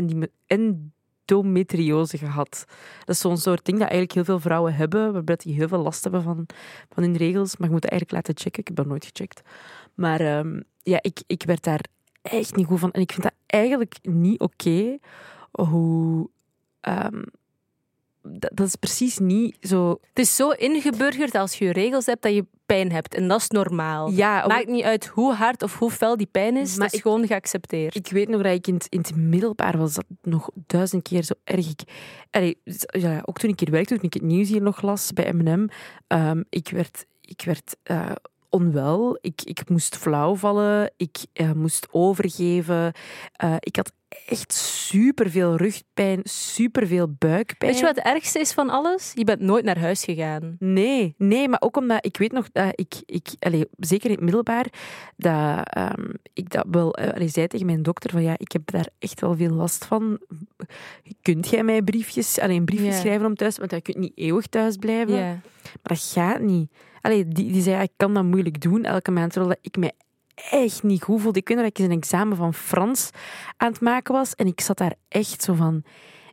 endometriose 0.47 2.19
gehad. 2.19 2.65
Dat 2.99 3.15
is 3.15 3.21
zo'n 3.21 3.37
soort 3.37 3.65
ding 3.65 3.79
dat 3.79 3.89
eigenlijk 3.89 4.13
heel 4.13 4.25
veel 4.25 4.41
vrouwen 4.41 4.75
hebben, 4.75 5.13
waarbij 5.13 5.37
die 5.37 5.55
heel 5.55 5.69
veel 5.69 5.83
last 5.83 6.03
hebben 6.03 6.23
van, 6.23 6.47
van 6.95 7.03
hun 7.03 7.17
regels. 7.17 7.57
Maar 7.57 7.69
je 7.69 7.75
moet 7.75 7.83
het 7.83 7.93
eigenlijk 7.93 8.13
laten 8.13 8.43
checken. 8.43 8.61
Ik 8.61 8.67
heb 8.67 8.77
dat 8.77 8.87
nooit 8.87 9.05
gecheckt. 9.05 9.43
Maar 9.95 10.21
ehm, 10.21 10.61
ja, 10.83 10.99
ik, 11.01 11.23
ik 11.27 11.43
werd 11.47 11.65
daar 11.65 11.85
echt 12.23 12.57
niet 12.57 12.67
goed 12.67 12.81
van. 12.81 12.91
En 12.93 13.01
ik 13.01 13.13
vind 13.13 13.23
dat 13.23 13.35
eigenlijk 13.47 13.95
niet 14.03 14.41
oké 14.41 14.99
hoe... 15.51 16.29
ehm, 16.81 17.23
dat, 18.23 18.51
dat 18.55 18.67
is 18.67 18.77
precies 18.77 19.19
niet 19.19 19.57
zo... 19.61 19.91
Het 20.09 20.19
is 20.19 20.37
zo 20.37 20.51
ingeburgerd 20.51 21.35
als 21.35 21.55
je 21.59 21.73
regels 21.73 22.07
hebt 22.07 22.23
dat 22.23 22.35
je 22.35 22.47
pijn 22.67 22.93
hebt. 22.93 23.15
En 23.15 23.29
dat 23.29 23.41
is 23.41 23.49
normaal. 23.49 24.11
Ja, 24.11 24.47
Maakt 24.47 24.67
niet 24.69 24.85
uit 24.85 25.07
hoe 25.07 25.33
hard 25.35 25.63
of 25.63 25.79
hoe 25.79 25.91
fel 25.91 26.17
die 26.17 26.27
pijn 26.31 26.57
is. 26.57 26.71
Maar 26.71 26.79
dat 26.79 26.87
is 26.87 26.93
ik- 26.99 27.03
gewoon 27.03 27.27
geaccepteerd. 27.27 27.95
Ik 27.95 28.09
weet 28.09 28.29
nog 28.29 28.43
dat 28.43 28.53
ik 28.53 28.67
in 28.67 28.75
het, 28.75 28.87
in 28.89 28.99
het 28.99 29.17
middelbaar 29.17 29.79
was 29.79 29.95
dat 29.95 30.05
nog 30.23 30.51
duizend 30.67 31.03
keer 31.03 31.23
zo 31.23 31.35
erg. 31.45 31.69
Ik, 31.71 31.81
allee, 32.31 32.59
ja, 32.99 33.23
ook 33.25 33.39
toen 33.39 33.51
ik 33.51 33.61
hier 33.61 33.71
werkte, 33.71 33.95
toen 33.95 34.05
ik 34.05 34.15
het 34.15 34.23
nieuws 34.23 34.49
hier 34.49 34.63
nog 34.63 34.83
las 34.83 35.13
bij 35.13 35.33
M&M, 35.33 35.67
ehm, 36.07 36.43
ik 36.49 36.69
werd, 36.69 37.05
ik 37.21 37.43
werd 37.45 37.77
eh, 37.83 38.11
onwel. 38.51 39.19
Ik, 39.21 39.43
ik 39.43 39.69
moest 39.69 39.97
flauw 39.97 40.35
vallen. 40.37 40.91
Ik 40.97 41.17
eh, 41.33 41.53
moest 41.53 41.87
overgeven. 41.91 42.93
Eh, 43.33 43.55
ik 43.59 43.77
had 43.77 43.93
echt 44.27 44.53
superveel 44.53 45.57
rugpijn, 45.57 46.21
superveel 46.25 47.15
buikpijn. 47.19 47.71
Weet 47.71 47.81
je 47.81 47.87
wat 47.87 47.97
het 47.97 48.05
ergste 48.05 48.39
is 48.39 48.53
van 48.53 48.71
alles? 48.71 49.13
Je 49.15 49.25
bent 49.25 49.41
nooit 49.41 49.65
naar 49.65 49.79
huis 49.79 50.05
gegaan. 50.05 50.57
Nee, 50.59 51.15
nee, 51.19 51.49
maar 51.49 51.61
ook 51.61 51.77
omdat 51.77 52.07
ik 52.07 52.17
weet 52.17 52.33
nog 52.33 52.51
dat 52.53 52.73
ik, 52.75 52.95
ik 53.07 53.29
allee, 53.39 53.67
zeker 53.79 54.07
in 54.07 54.15
het 54.15 54.25
middelbaar, 54.25 54.67
dat 55.17 55.69
ehm, 55.69 56.05
ik 56.33 56.51
dat 56.51 56.65
wel 56.71 56.95
eh, 56.95 57.13
allee, 57.15 57.29
zei 57.29 57.47
tegen 57.47 57.67
mijn 57.67 57.83
dokter 57.83 58.11
van 58.11 58.23
ja, 58.23 58.35
ik 58.37 58.53
heb 58.53 58.71
daar 58.71 58.89
echt 58.99 59.21
wel 59.21 59.37
veel 59.37 59.51
last 59.53 59.85
van. 59.85 60.19
Kunt 61.23 61.49
jij 61.49 61.63
mij 61.65 61.83
briefjes, 61.83 62.39
allee, 62.39 62.57
een 62.57 62.65
briefje 62.65 62.87
Ja. 62.87 62.99
schrijven 62.99 63.27
om 63.27 63.35
thuis, 63.35 63.59
want 63.59 63.71
je 63.71 63.81
kunt 63.81 63.97
niet 63.97 64.13
eeuwig 64.15 64.47
thuis 64.47 64.77
blijven. 64.77 65.15
Ja. 65.15 65.27
Maar 65.63 65.81
dat 65.83 66.11
gaat 66.13 66.41
niet. 66.41 66.71
Allee, 67.01 67.29
die, 67.29 67.53
die 67.53 67.63
zei, 67.63 67.83
ik 67.83 67.93
kan 67.97 68.15
dat 68.15 68.25
moeilijk 68.25 68.61
doen 68.61 68.85
elke 68.85 69.11
maand, 69.11 69.33
terwijl 69.33 69.57
ik 69.61 69.77
mij 69.77 69.93
echt 70.35 70.83
niet 70.83 71.03
goed 71.03 71.21
voelde. 71.21 71.39
Ik 71.39 71.49
weet 71.49 71.57
nog 71.57 71.67
dat 71.67 71.79
ik 71.79 71.85
een 71.85 71.97
examen 71.97 72.37
van 72.37 72.55
Frans 72.55 73.11
aan 73.57 73.73
het 73.73 73.81
maken 73.81 74.15
was 74.15 74.35
en 74.35 74.47
ik 74.47 74.61
zat 74.61 74.79
daar 74.79 74.95
echt 75.09 75.43
zo 75.43 75.55
van... 75.55 75.83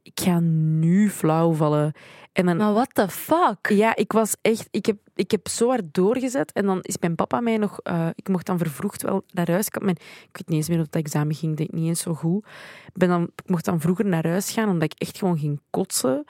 ik 0.04 0.20
ga 0.20 0.40
nu 0.40 1.10
flauw 1.10 1.54
vallen. 1.54 1.92
En 2.34 2.46
dan, 2.46 2.58
Maar 2.58 2.74
what 2.74 2.94
the 2.94 3.10
fuck? 3.10 3.70
ja, 3.70 3.96
ik 3.96 4.12
was 4.12 4.36
echt, 4.42 4.68
ik 4.72 4.86
heb, 4.86 4.98
ik 5.16 5.32
heb 5.32 5.48
zo 5.48 5.68
hard 5.68 5.84
doorgezet. 5.94 6.52
En 6.52 6.66
dan 6.66 6.80
is 6.82 6.98
mijn 7.00 7.16
papa 7.16 7.40
mij 7.40 7.58
nog, 7.58 7.80
eh, 7.80 8.08
ik 8.16 8.28
mocht 8.28 8.46
dan 8.46 8.58
vervroegd 8.58 9.02
wel 9.02 9.24
naar 9.32 9.52
huis. 9.52 9.68
Ik, 9.68 9.74
had 9.74 9.84
mijn, 9.84 9.96
ik 10.00 10.30
weet 10.32 10.48
niet 10.48 10.58
eens 10.58 10.70
meer 10.70 10.80
of 10.80 10.88
dat 10.88 11.02
examen 11.02 11.36
ging, 11.36 11.58
denk 11.58 11.70
ik 11.70 11.76
niet 11.76 11.88
eens 11.88 12.02
zo 12.02 12.14
goed. 12.14 12.46
Ik, 12.86 12.94
ben 12.94 13.10
dan, 13.10 13.24
ik 13.24 13.50
mocht 13.50 13.66
dan 13.66 13.80
vroeger 13.80 14.06
naar 14.06 14.28
huis 14.28 14.52
gaan, 14.52 14.70
omdat 14.70 14.92
ik 14.94 15.00
echt 15.02 15.18
gewoon 15.18 15.38
ging 15.38 15.62
kotsen. 15.70 16.24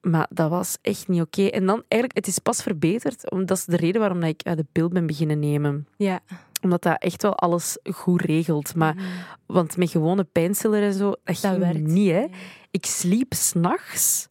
Maar 0.00 0.26
dat 0.30 0.50
was 0.50 0.78
echt 0.82 1.08
niet 1.08 1.20
oké. 1.20 1.46
En 1.46 1.66
dan 1.66 1.82
eigenlijk, 1.88 2.14
het 2.14 2.26
is 2.26 2.38
pas 2.38 2.62
verbeterd. 2.62 3.30
om- 3.30 3.46
Dat 3.46 3.56
is 3.56 3.64
de 3.64 3.76
reden 3.76 4.00
waarom 4.00 4.20
dat 4.20 4.28
ik 4.28 4.42
eh, 4.42 4.56
de 4.56 4.66
pil 4.72 4.88
ben 4.88 5.06
beginnen 5.06 5.38
nemen. 5.38 5.86
Ja. 5.96 6.20
Omdat 6.60 6.82
dat 6.82 7.02
echt 7.02 7.22
wel 7.22 7.34
alles 7.34 7.78
goed 7.92 8.20
regelt. 8.20 8.74
Maar, 8.74 8.96
want 9.46 9.76
met 9.76 9.90
gewone 9.90 10.24
pijnstiller 10.24 10.82
en 10.82 10.92
zo, 10.92 11.10
dat, 11.10 11.18
Dat 11.24 11.36
ging 11.36 11.58
werkt. 11.58 11.80
niet. 11.80 12.10
Hè. 12.10 12.26
Ik 12.70 12.86
sliep 12.86 13.34
s'nachts. 13.34 14.28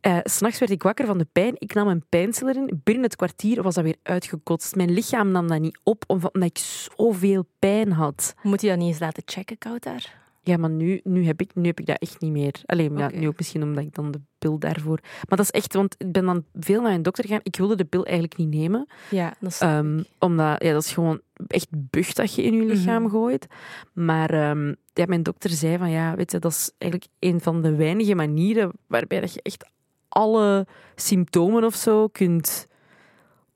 Eh, 0.00 0.18
s'nachts 0.22 0.58
werd 0.58 0.70
ik 0.70 0.82
wakker 0.82 1.06
van 1.06 1.18
de 1.18 1.26
pijn. 1.32 1.54
Ik 1.58 1.74
nam 1.74 1.88
een 1.88 2.04
pijnstiller 2.08 2.56
in. 2.56 2.80
Binnen 2.84 3.04
het 3.04 3.16
kwartier 3.16 3.62
was 3.62 3.74
dat 3.74 3.84
weer 3.84 3.96
uitgekotst. 4.02 4.74
Mijn 4.76 4.90
lichaam 4.92 5.30
nam 5.30 5.48
dat 5.48 5.60
niet 5.60 5.78
op, 5.82 6.04
omdat 6.06 6.32
ik 6.42 6.58
zoveel 6.58 7.44
pijn 7.58 7.92
had. 7.92 8.34
Moet 8.42 8.60
je 8.60 8.68
dat 8.68 8.78
niet 8.78 8.88
eens 8.88 8.98
laten 8.98 9.22
checken, 9.26 9.58
koud 9.58 9.82
daar? 9.82 10.22
Ja, 10.46 10.56
maar 10.56 10.70
nu, 10.70 11.00
nu, 11.04 11.24
heb, 11.26 11.40
ik, 11.40 11.50
nu 11.54 11.66
heb 11.66 11.80
ik 11.80 11.86
dat 11.86 11.98
echt 11.98 12.20
niet 12.20 12.32
meer. 12.32 12.54
Alleen, 12.66 12.96
ja, 12.96 13.10
nu 13.14 13.26
ook 13.26 13.36
misschien 13.36 13.62
omdat 13.62 13.84
ik 13.84 13.94
dan 13.94 14.10
de 14.10 14.20
pil 14.38 14.58
daarvoor... 14.58 14.98
Maar 15.02 15.36
dat 15.38 15.40
is 15.40 15.50
echt... 15.50 15.74
Want 15.74 15.94
ik 15.98 16.12
ben 16.12 16.24
dan 16.24 16.44
veel 16.54 16.82
naar 16.82 16.92
een 16.92 17.02
dokter 17.02 17.24
gegaan. 17.24 17.40
Ik 17.42 17.56
wilde 17.56 17.76
de 17.76 17.84
pil 17.84 18.04
eigenlijk 18.04 18.36
niet 18.36 18.48
nemen. 18.48 18.86
Ja, 19.10 19.34
dat 19.40 19.50
is... 19.50 19.60
Ehm, 19.60 20.02
omdat 20.18 20.62
ja, 20.62 20.72
dat 20.72 20.82
is 20.84 20.92
gewoon 20.92 21.20
echt 21.46 21.68
bucht 21.70 22.16
dat 22.16 22.34
je 22.34 22.42
in 22.42 22.54
je 22.54 22.64
lichaam 22.64 23.02
Mhm. 23.02 23.10
gooit. 23.10 23.46
Maar 23.92 24.30
ehm, 24.30 24.74
ja, 24.92 25.04
mijn 25.06 25.22
dokter 25.22 25.50
zei 25.50 25.78
van 25.78 25.90
ja, 25.90 26.14
weet 26.16 26.32
je, 26.32 26.38
dat 26.38 26.52
is 26.52 26.70
eigenlijk 26.78 27.10
een 27.18 27.40
van 27.40 27.62
de 27.62 27.74
weinige 27.74 28.14
manieren 28.14 28.70
waarbij 28.86 29.20
dat 29.20 29.34
je 29.34 29.42
echt 29.42 29.70
alle 30.08 30.66
symptomen 30.94 31.64
of 31.64 31.74
zo 31.74 32.08
kunt 32.08 32.66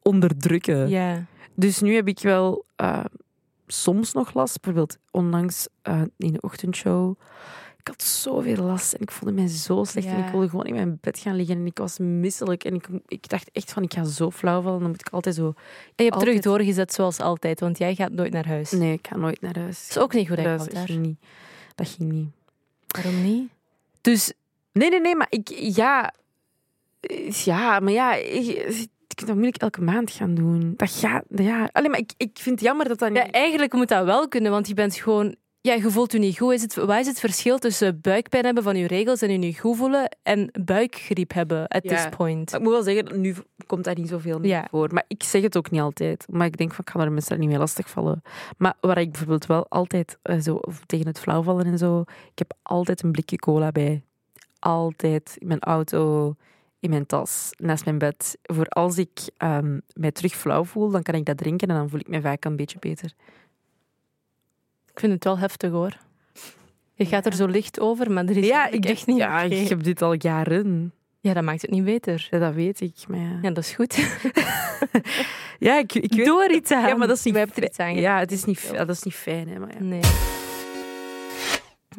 onderdrukken. 0.03 0.89
ja. 0.89 1.25
Dus 1.55 1.81
nu 1.81 1.95
heb 1.95 2.09
ik 2.09 2.19
wel 2.21 2.65
eh, 2.77 3.05
soms 3.73 4.13
nog 4.13 4.35
last. 4.35 4.61
Bijvoorbeeld 4.61 4.99
onlangs 5.11 5.67
eh, 5.83 6.03
in 6.17 6.33
de 6.33 6.41
ochtendshow. 6.41 7.15
Ik 7.79 7.87
had 7.95 8.03
zoveel 8.03 8.65
last 8.65 8.93
en 8.93 9.01
ik 9.01 9.11
voelde 9.11 9.35
mij 9.35 9.47
zo 9.47 9.85
slecht. 9.85 10.07
En 10.07 10.25
ik 10.25 10.31
wilde 10.31 10.49
gewoon 10.49 10.67
in 10.67 10.75
mijn 10.75 10.99
bed 11.01 11.19
gaan 11.19 11.37
liggen 11.37 11.57
en 11.57 11.67
ik 11.67 11.79
was 11.79 11.99
misselijk. 11.99 12.65
En 12.65 12.75
ik, 12.75 12.89
ik 13.07 13.29
dacht 13.29 13.51
echt 13.53 13.73
van, 13.73 13.83
ik 13.83 13.93
ga 13.95 14.05
zo 14.05 14.31
flauw 14.31 14.63
vallen. 14.63 14.81
Dan 14.81 14.91
moet 14.91 15.01
ik 15.01 15.09
altijd 15.09 15.35
zo... 15.35 15.47
En 15.47 15.55
je 15.97 16.03
hebt 16.03 16.19
terug 16.19 16.35
Altijd. 16.35 16.43
doorgezet 16.43 16.93
zoals 16.93 17.21
altijd, 17.21 17.61
want 17.61 17.79
jij 17.79 17.95
gaat 17.95 18.13
nooit 18.13 18.33
naar 18.33 18.47
huis. 18.47 18.71
Nee, 18.71 18.93
ik 18.93 19.07
ga 19.07 19.17
nooit 19.17 19.41
naar 19.41 19.59
huis. 19.59 19.81
Dat 19.87 19.97
is 19.97 20.03
ook 20.03 20.13
niet 20.15 20.29
goed, 20.29 20.37
hè, 20.37 20.57
dat, 20.57 20.69
ging 20.75 21.01
niet. 21.07 21.19
Dat 21.75 21.89
ging 21.89 22.13
niet. 22.13 22.29
Waarom 22.87 23.23
niet? 23.23 23.51
Dus, 24.01 24.33
nee, 24.73 24.91
nee, 24.91 25.01
nee, 25.01 25.17
maar 25.17 25.27
ik, 25.31 25.49
ja... 25.49 26.13
eh, 27.01 27.31
Ja, 27.31 27.81
maar 27.81 27.93
ja... 27.93 28.15
Ik, 28.15 28.87
kan 29.19 29.27
dat 29.27 29.37
moeilijk 29.37 29.63
elke 29.63 29.83
maand 29.83 30.11
gaan 30.11 30.35
doen. 30.35 30.75
Dat 30.77 30.91
gaat, 30.91 31.25
ja. 31.29 31.69
Alleen 31.73 31.91
maar 31.91 32.01
ik, 32.01 32.13
ik 32.17 32.31
vind 32.41 32.55
het 32.59 32.65
jammer 32.65 32.89
dat 32.89 32.99
dat 32.99 33.09
niet... 33.09 33.19
Ja, 33.19 33.31
eigenlijk 33.31 33.73
moet 33.73 33.89
dat 33.89 34.05
wel 34.05 34.29
kunnen, 34.29 34.51
want 34.51 34.69
je 34.69 34.75
bent 34.75 34.95
gewoon... 34.95 35.35
Ja, 35.61 35.75
je 35.75 35.91
voelt 35.91 36.13
je 36.13 36.19
niet 36.19 36.39
goed. 36.39 36.53
Is 36.53 36.63
het, 36.63 36.75
wat 36.75 36.99
is 36.99 37.07
het 37.07 37.21
verschil 37.21 37.59
tussen 37.59 38.01
buikpijn 38.01 38.45
hebben 38.45 38.63
van 38.63 38.77
je 38.77 38.87
regels 38.87 39.23
en 39.23 39.31
je 39.33 39.39
niet 39.39 39.59
goed 39.59 39.77
voelen 39.77 40.17
en 40.23 40.51
buikgriep 40.65 41.33
hebben 41.33 41.69
at 41.69 41.83
Ja. 41.85 41.95
this 41.95 42.17
point? 42.17 42.55
Ik 42.55 42.61
moet 42.61 42.73
wel 42.73 42.83
zeggen, 42.83 43.21
nu 43.21 43.35
komt 43.67 43.85
dat 43.85 43.97
niet 43.97 44.09
zoveel 44.09 44.39
meer 44.39 44.49
Ja. 44.51 44.67
voor. 44.71 44.89
Maar 44.93 45.05
ik 45.09 45.23
zeg 45.23 45.43
het 45.43 45.57
ook 45.57 45.71
niet 45.71 45.81
altijd. 45.81 46.25
Maar 46.31 46.47
ik 46.47 46.57
denk 46.57 46.73
van, 46.75 46.85
ik 46.87 46.91
ga 46.91 47.01
er 47.01 47.13
mensen 47.13 47.39
niet 47.39 47.49
mee 47.49 47.59
lastigvallen. 47.59 48.23
Maar 48.57 48.75
waar 48.81 48.99
ik 48.99 49.11
bijvoorbeeld 49.11 49.47
wel 49.47 49.67
altijd, 49.69 50.19
eh, 50.23 50.39
zo, 50.39 50.61
tegen 50.87 51.07
het 51.07 51.21
flauwvallen 51.21 51.67
en 51.67 51.79
zo, 51.79 52.01
ik 52.33 52.39
heb 52.39 52.53
altijd 52.63 53.03
een 53.03 53.13
blikje 53.13 53.37
cola 53.37 53.73
bij. 53.73 54.03
Altijd. 54.59 55.37
In 55.39 55.47
mijn 55.47 55.61
auto, 55.61 56.35
in 56.81 56.91
mijn 56.91 57.07
tas, 57.07 57.51
naast 57.57 57.85
mijn 57.85 57.99
bed. 57.99 58.39
Voor 58.43 58.67
als 58.67 58.99
ik 58.99 59.21
ehm, 59.37 59.79
mij 59.93 60.13
terug 60.13 60.35
flauw 60.35 60.65
voel, 60.65 60.91
dan 60.91 61.03
kan 61.03 61.15
ik 61.15 61.25
dat 61.25 61.37
drinken 61.37 61.69
en 61.69 61.75
dan 61.75 61.89
voel 61.89 62.01
ik 62.01 62.09
me 62.09 62.21
vaak 62.21 62.45
een 62.45 62.57
beetje 62.57 62.79
beter. 62.79 63.13
Ik 64.93 65.01
vind 65.01 65.13
het 65.13 65.25
wel 65.25 65.39
heftig, 65.39 65.71
hoor. 65.71 65.97
Je 66.95 67.07
gaat 67.07 67.27
er 67.27 67.35
zo 67.35 67.47
licht 67.47 67.81
over, 67.81 68.11
maar 68.11 68.25
er 68.25 68.37
is 68.37 68.51
eigenlijk 68.51 68.85
echt 68.85 69.07
niet 69.07 69.17
Ja, 69.17 69.43
ik 69.43 69.69
heb 69.69 69.83
dit 69.83 70.03
al 70.03 70.15
jaren. 70.19 70.93
Ja, 71.21 71.35
dat 71.35 71.43
maakt 71.43 71.63
het 71.63 71.71
niet 71.71 71.85
beter. 71.85 72.29
Ja, 72.31 72.39
dat 72.39 72.55
weet 72.55 72.81
ik. 72.81 72.95
Maar 73.09 73.19
ja, 73.19 73.39
Ja, 73.43 73.51
dat 73.51 73.65
is 73.65 73.73
goed. 73.73 73.95
ja 75.59 75.79
ik, 75.79 75.95
ik 75.95 76.15
weet... 76.15 76.27
Doe 76.27 76.45
er 76.45 76.55
iets 76.55 76.71
aan. 76.71 76.89
Ja, 76.89 76.95
maar 76.95 77.07
dat 77.07 77.17
is 77.17 77.25
niet 77.25 77.35
Wij 77.35 77.43
hebben 77.43 77.63
er 77.63 77.69
iets 77.69 77.79
aan 77.79 77.95
Ja, 77.95 78.19
het 78.19 78.33
is 78.33 78.45
niet, 78.45 78.71
ja, 78.73 78.85
dat 78.85 78.97
is 78.97 79.03
niet 79.03 79.15
fijn. 79.15 79.49
Hè, 79.49 79.59
maar 79.59 79.75
ja. 79.75 79.83
Nee. 79.83 80.01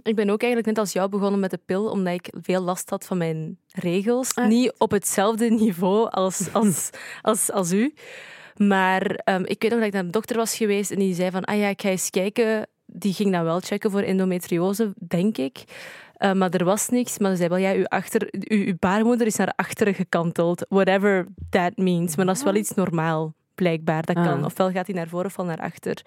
Ik 0.04 0.16
ben 0.16 0.30
ook 0.30 0.42
eigenlijk 0.42 0.66
net 0.66 0.78
als 0.78 0.94
jou 0.94 1.10
begonnen 1.10 1.40
met 1.40 1.52
de 1.52 1.60
pil, 1.66 1.90
omdat 1.90 2.14
ik 2.14 2.34
veel 2.42 2.62
last 2.62 2.90
had 2.90 3.06
van 3.06 3.18
mijn 3.18 3.58
regels. 3.68 4.36
Ah. 4.36 4.48
Niet 4.48 4.74
op 4.78 4.92
hetzelfde 4.92 5.50
niveau 5.50 6.10
als, 6.10 6.54
als, 6.54 6.90
als, 7.22 7.52
als 7.52 7.72
u. 7.72 7.94
Maar 8.56 9.02
ehm, 9.02 9.44
ik 9.46 9.62
weet 9.62 9.72
nog 9.72 9.80
dat 9.80 9.88
ik 9.88 9.94
naar 9.94 10.06
de 10.06 10.10
dokter 10.10 10.36
was 10.36 10.56
geweest 10.56 10.92
en 10.92 11.00
die 11.00 11.14
zei 11.14 11.32
van, 11.32 11.44
ah 11.44 11.58
ja, 11.58 11.68
ik 11.68 11.82
ga 11.82 11.90
eens 11.90 12.10
kijken. 12.10 12.68
Die 12.86 13.14
ging 13.14 13.32
dan 13.32 13.44
wel 13.44 13.60
checken 13.60 13.92
voor 13.92 14.02
endometriose, 14.02 14.94
denk 15.08 15.38
ik. 15.38 15.64
Eh, 16.14 16.34
maar 16.34 16.50
er 16.50 16.66
was 16.66 16.90
niks. 16.90 17.18
Maar 17.18 17.32
ze 17.32 17.38
zei 17.38 17.50
wel, 17.50 17.58
ja, 17.58 17.74
uw, 17.74 17.86
achter, 17.86 18.28
uw, 18.32 18.66
uw 18.66 18.76
baarmoeder 18.80 19.28
is 19.28 19.36
naar 19.36 19.54
achteren 19.56 19.94
gekanteld. 19.94 20.66
Whatever 20.70 21.28
that 21.50 21.78
means. 21.78 22.16
Maar 22.16 22.26
dat 22.26 22.36
is 22.36 22.44
wel 22.44 22.56
iets 22.56 22.74
normaal, 22.74 23.34
blijkbaar. 23.56 24.06
Dat 24.06 24.16
kan. 24.16 24.40
Ah. 24.40 24.46
Ofwel 24.46 24.72
gaat 24.72 24.88
hij 24.88 24.96
naar 24.96 25.08
voren 25.08 25.26
ofwel 25.26 25.46
naar 25.46 25.62
achter. 25.62 26.02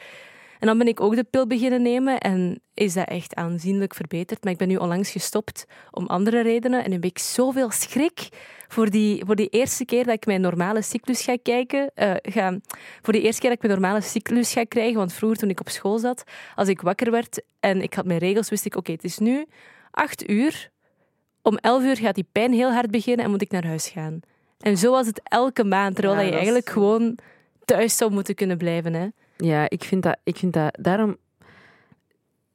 En 0.62 0.69
dan 0.69 0.78
ben 0.78 0.88
ik 0.88 1.00
ook 1.00 1.14
de 1.16 1.25
pil 1.25 1.47
beginnen 1.47 1.83
nemen 1.83 2.19
en 2.19 2.61
is 2.75 2.95
dat 2.95 3.09
echt 3.09 3.35
aanzienlijk 3.35 3.95
verbeterd. 3.95 4.45
Maar 4.45 4.52
ik 4.52 4.59
ben 4.59 4.69
nu 4.69 4.76
onlangs 4.76 5.11
gestopt 5.11 5.64
om 5.90 6.07
andere 6.07 6.40
redenen. 6.42 6.83
En 6.85 6.88
nu 6.88 6.95
heb 6.95 7.04
ik 7.04 7.19
zoveel 7.19 7.71
schrik 7.71 8.28
voor 8.69 8.90
die, 8.90 9.25
voor 9.26 9.37
die 9.37 9.49
eerste 9.49 9.85
keer 9.85 10.04
dat 10.04 10.14
ik 10.14 10.26
mijn 10.26 10.40
normale 10.40 10.83
cyclus 10.83 11.23
ga 11.23 11.37
kijken. 11.42 11.90
eh, 11.95 12.14
ga, 12.23 12.59
voor 13.02 13.12
die 13.12 13.23
eerste 13.23 13.40
keer 13.40 13.50
dat 13.50 13.59
ik 13.62 13.66
mijn 13.69 13.81
normale 13.81 14.00
cyclus 14.00 14.52
ga 14.52 14.64
krijgen. 14.64 14.97
Want 14.97 15.12
vroeger, 15.12 15.38
toen 15.38 15.50
ik 15.50 15.61
op 15.61 15.69
school 15.69 15.99
zat, 15.99 16.25
als 16.54 16.69
ik 16.69 16.81
wakker 16.81 17.11
werd 17.11 17.42
en 17.61 17.83
ik 17.83 17.95
had 17.95 18.04
mijn 18.04 18.19
regels, 18.19 18.49
wist 18.49 18.64
ik, 18.64 18.76
oké, 18.76 18.92
het 18.92 19.04
is 19.04 19.19
nu 19.19 19.47
acht 19.90 20.31
uur. 20.31 20.71
Om 21.42 21.57
elf 21.57 21.83
uur 21.83 21.97
gaat 21.97 22.14
die 22.14 22.28
pijn 22.33 22.52
heel 22.52 22.73
hard 22.73 22.90
beginnen 22.90 23.25
en 23.25 23.31
moet 23.31 23.42
ik 23.42 23.50
naar 23.50 23.66
huis 23.66 23.88
gaan. 23.88 24.21
En 24.59 24.78
zo 24.78 24.90
was 24.90 25.07
het 25.07 25.21
elke 25.25 25.64
maand, 25.64 25.95
terwijl 25.95 26.16
Ja, 26.16 26.23
je 26.23 26.28
is 26.28 26.35
eigenlijk 26.35 26.71
gewoon 26.71 27.19
thuis 27.64 27.97
zou 27.97 28.12
moeten 28.12 28.35
kunnen 28.35 28.59
blijven. 28.59 28.95
Hè. 28.95 29.07
Ja, 29.44 29.70
ik 29.70 29.84
vind 29.84 30.02
dat, 30.02 30.16
ik 30.25 30.37
vind 30.37 30.52
dat 30.52 30.78
daarom. 30.80 31.16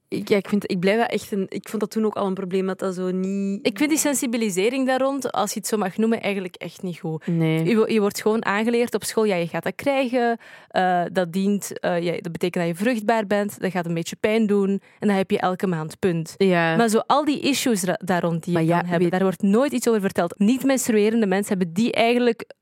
Ik, 0.09 0.29
ja, 0.29 0.37
ik, 0.37 0.47
vind, 0.49 0.71
ik 0.71 0.79
blijf 0.79 0.99
dat 0.99 1.09
echt 1.11 1.31
een. 1.31 1.45
Ik 1.49 1.69
vond 1.69 1.81
dat 1.81 1.91
toen 1.91 2.05
ook 2.05 2.15
al 2.15 2.27
een 2.27 2.33
probleem 2.33 2.65
dat 2.67 2.79
dat 2.79 2.95
zo 2.95 3.11
niet. 3.11 3.67
Ik 3.67 3.77
vind 3.77 3.89
die 3.89 3.99
sensibilisering 3.99 4.87
daar 4.87 4.99
rond, 5.01 5.31
als 5.31 5.53
je 5.53 5.59
het 5.59 5.67
zo 5.67 5.77
mag 5.77 5.97
noemen, 5.97 6.21
eigenlijk 6.21 6.55
echt 6.55 6.81
niet 6.81 6.99
goed. 6.99 7.27
Nee. 7.27 7.63
Je, 7.65 7.93
je 7.93 7.99
wordt 7.99 8.21
gewoon 8.21 8.45
aangeleerd 8.45 8.93
op 8.95 9.03
school, 9.03 9.23
ja, 9.25 9.35
je 9.35 9.47
gaat 9.47 9.63
dat 9.63 9.75
krijgen. 9.75 10.37
eh, 10.67 11.03
dat, 11.11 11.33
dient, 11.33 11.79
eh, 11.79 12.01
ja, 12.03 12.11
dat 12.11 12.31
betekent 12.31 12.65
dat 12.65 12.77
je 12.77 12.83
vruchtbaar 12.83 13.27
bent. 13.27 13.59
Dat 13.59 13.71
gaat 13.71 13.85
een 13.85 13.93
beetje 13.93 14.15
pijn 14.15 14.47
doen. 14.47 14.69
En 14.99 15.07
dan 15.07 15.17
heb 15.17 15.31
je 15.31 15.39
elke 15.39 15.67
maand, 15.67 15.99
punt. 15.99 16.33
Ja. 16.37 16.75
Maar 16.75 16.89
zo 16.89 16.99
al 17.05 17.25
die 17.25 17.39
issues 17.39 17.83
daar 17.97 18.21
rond 18.21 18.43
die 18.43 18.53
je 18.57 18.65
ja, 18.65 18.67
kan 18.79 18.79
hebben, 18.89 18.99
weet- 19.01 19.11
daar 19.11 19.21
wordt 19.21 19.41
nooit 19.41 19.71
iets 19.71 19.87
over 19.87 20.01
verteld. 20.01 20.39
Niet-menstruerende 20.39 21.25
mensen 21.27 21.57
hebben 21.57 21.73
die 21.73 21.91
eigenlijk 21.91 22.53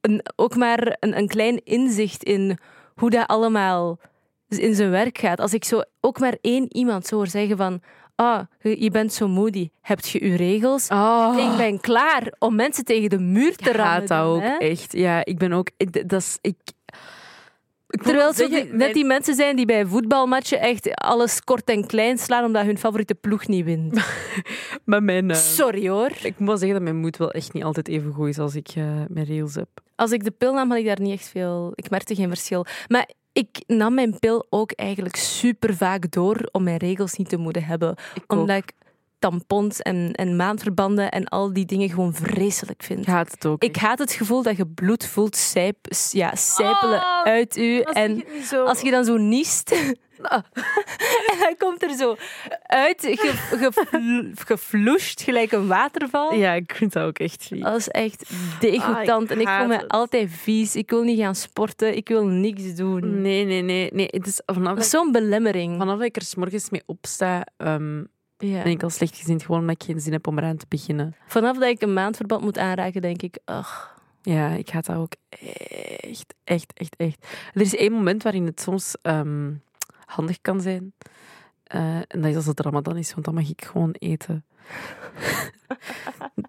een, 0.00 0.20
ook 0.36 0.56
maar 0.56 0.96
een, 1.00 1.16
een 1.18 1.28
klein 1.28 1.64
inzicht 1.64 2.24
in 2.24 2.58
hoe 2.94 3.10
dat 3.10 3.26
allemaal 3.26 3.98
in 4.48 4.74
zijn 4.74 4.90
werk 4.90 5.18
gaat. 5.18 5.40
Als 5.40 5.54
ik 5.54 5.64
zo 5.64 5.80
ook 6.00 6.18
maar 6.18 6.36
één 6.40 6.76
iemand 6.76 7.06
zo 7.06 7.16
hoor 7.16 7.26
zeggen 7.26 7.56
van 7.56 7.80
ah, 8.14 8.40
je 8.60 8.82
je 8.82 8.90
bent 8.90 9.12
zo 9.12 9.28
moody, 9.28 9.70
heb 9.80 10.00
je 10.00 10.28
je 10.28 10.36
regels? 10.36 10.88
oh, 10.88 11.34
Ik 11.50 11.56
ben 11.56 11.80
klaar 11.80 12.32
om 12.38 12.54
mensen 12.54 12.84
tegen 12.84 13.10
de 13.10 13.18
muur 13.18 13.56
te 13.56 13.70
ik 13.70 13.76
rammen. 13.76 13.84
haat 13.92 14.08
dat 14.08 14.24
ook 14.24 14.40
hè. 14.40 14.56
echt. 14.56 14.92
Ja, 14.92 15.24
ik 15.24 15.38
ben 15.38 15.52
ook. 15.52 15.70
ik- 15.76 16.08
Dat 16.08 16.20
is. 16.20 16.38
Ik, 16.40 16.56
ik 17.88 18.02
Terwijl 18.02 18.32
die- 18.34 18.64
net 18.72 18.94
die 18.94 19.04
mensen 19.04 19.34
zijn 19.34 19.56
die 19.56 19.66
bij 19.66 19.86
voetbalmatchen 19.86 20.60
echt 20.60 20.94
alles 20.94 21.40
kort 21.44 21.64
en 21.70 21.86
klein 21.86 22.18
slaan 22.18 22.44
omdat 22.44 22.64
hun 22.64 22.78
favoriete 22.78 23.14
ploeg 23.14 23.46
niet 23.46 23.64
wint. 23.64 23.98
Maar 24.84 25.02
mijn. 25.02 25.30
eh, 25.30 25.36
Sorry 25.36 25.88
hoor. 25.88 26.10
ik 26.22 26.38
moet 26.38 26.48
wel 26.48 26.56
zeggen 26.56 26.74
dat 26.74 26.82
mijn 26.82 26.96
moed 26.96 27.16
wel 27.16 27.30
echt 27.30 27.52
niet 27.52 27.64
altijd 27.64 27.88
even 27.88 28.12
goed 28.12 28.28
is 28.28 28.38
als 28.38 28.54
ik 28.54 28.68
eh, 28.68 28.84
mijn 29.08 29.26
rails 29.26 29.54
heb. 29.54 29.68
Als 29.96 30.10
ik 30.10 30.24
de 30.24 30.30
pil 30.30 30.52
nam, 30.52 30.70
had 30.70 30.78
ik 30.78 30.86
daar 30.86 31.00
niet 31.00 31.12
echt 31.12 31.28
veel... 31.28 31.72
Ik 31.74 31.90
merkte 31.90 32.14
geen 32.14 32.28
verschil. 32.28 32.66
Maar 32.88 33.08
ik 33.32 33.62
nam 33.66 33.94
mijn 33.94 34.18
pil 34.18 34.46
ook 34.50 34.72
eigenlijk 34.72 35.16
super 35.16 35.76
vaak 35.76 36.10
door 36.10 36.48
om 36.52 36.62
mijn 36.62 36.76
regels 36.76 37.14
niet 37.14 37.28
te 37.28 37.36
moeten 37.36 37.64
hebben. 37.64 37.96
Ik. 38.14 38.32
Omdat 38.32 38.56
ik 38.56 38.72
tampons 39.18 39.82
en, 39.82 40.12
en 40.12 40.36
maandverbanden 40.36 41.10
en 41.10 41.24
al 41.24 41.52
die 41.52 41.64
dingen 41.64 41.88
gewoon 41.88 42.14
vreselijk 42.14 42.82
vind. 42.82 43.00
Ik 43.00 43.06
haat 43.06 43.30
het 43.30 43.46
ook. 43.46 43.62
Ik 43.62 43.76
haat 43.76 43.98
het 43.98 44.12
gevoel 44.12 44.42
dat 44.42 44.56
je 44.56 44.66
bloed 44.66 45.06
voelt 45.06 45.36
sijp, 45.36 45.76
ja, 46.10 46.34
sijpelen 46.34 46.98
Oh, 46.98 47.22
uit 47.22 47.56
u. 47.56 47.80
En 47.80 48.24
als 48.64 48.80
je 48.80 48.90
dan 48.90 49.04
zo 49.04 49.16
niest... 49.16 49.74
Ah. 50.20 50.42
en 51.30 51.38
hij 51.38 51.54
komt 51.58 51.82
er 51.82 51.94
zo 51.94 52.16
uit, 52.62 53.00
ge, 53.00 55.12
gelijk 55.24 55.52
een 55.52 55.66
waterval. 55.66 56.34
Ja, 56.34 56.52
ik 56.52 56.74
vind 56.74 56.92
dat 56.92 57.04
ook 57.06 57.18
echt 57.18 57.44
vies. 57.46 57.60
Dat 57.60 57.76
is 57.76 57.88
echt 57.88 58.30
degoutant. 58.60 59.30
en 59.30 59.40
ik 59.40 59.48
voel 59.48 59.66
me 59.66 59.76
het. 59.76 59.88
altijd 59.88 60.30
vies. 60.30 60.76
Ik 60.76 60.90
wil 60.90 61.02
niet 61.02 61.18
gaan 61.18 61.34
sporten. 61.34 61.96
Ik 61.96 62.08
wil 62.08 62.26
niks 62.26 62.74
doen. 62.74 63.20
Nee, 63.20 63.44
nee, 63.44 63.62
nee. 63.62 63.90
nee. 63.92 64.08
Het 64.10 64.26
is 64.26 64.40
vanaf, 64.46 64.74
Dat 64.74 64.84
is 64.84 64.90
zo'n 64.90 65.12
belemmering. 65.12 65.76
vanaf 65.78 65.96
dat 65.98 66.06
ik 66.06 66.16
er 66.16 66.22
's 66.22 66.34
morgens 66.34 66.70
mee 66.70 66.82
opsta, 66.86 67.46
ehm, 67.56 67.98
Ja. 68.38 68.62
Ben 68.62 68.72
ik 68.72 68.82
al 68.82 68.90
slecht 68.90 69.16
gezind, 69.16 69.42
gewoon 69.42 69.60
omdat 69.60 69.74
ik 69.74 69.82
geen 69.82 70.00
zin 70.00 70.12
heb 70.12 70.26
om 70.26 70.38
eraan 70.38 70.56
te 70.56 70.66
beginnen. 70.68 71.14
Vanaf 71.26 71.58
dat 71.58 71.68
ik 71.68 71.82
een 71.82 71.92
maandverband 71.92 72.42
moet 72.42 72.58
aanraken, 72.58 73.00
denk 73.00 73.22
ik, 73.22 73.38
ach, 73.44 73.92
Ja, 74.22 74.48
ik 74.48 74.68
haat 74.70 74.86
dat 74.86 74.96
ook 74.96 75.12
echt, 76.00 76.34
echt, 76.44 76.72
echt, 76.74 76.94
echt. 76.96 77.26
Er 77.52 77.60
is 77.60 77.76
één 77.76 77.92
moment 77.92 78.22
waarin 78.22 78.46
het 78.46 78.60
soms 78.60 78.94
ehm, 79.02 79.52
handig 80.14 80.40
kan 80.40 80.60
zijn. 80.60 80.92
Eh, 81.62 81.96
en 81.96 82.06
dat 82.20 82.24
is 82.24 82.36
als 82.36 82.46
het 82.46 82.60
ramadan 82.60 82.96
is, 82.96 83.12
want 83.12 83.24
dan 83.24 83.34
mag 83.34 83.48
ik 83.48 83.64
gewoon 83.64 83.90
eten. 83.98 84.44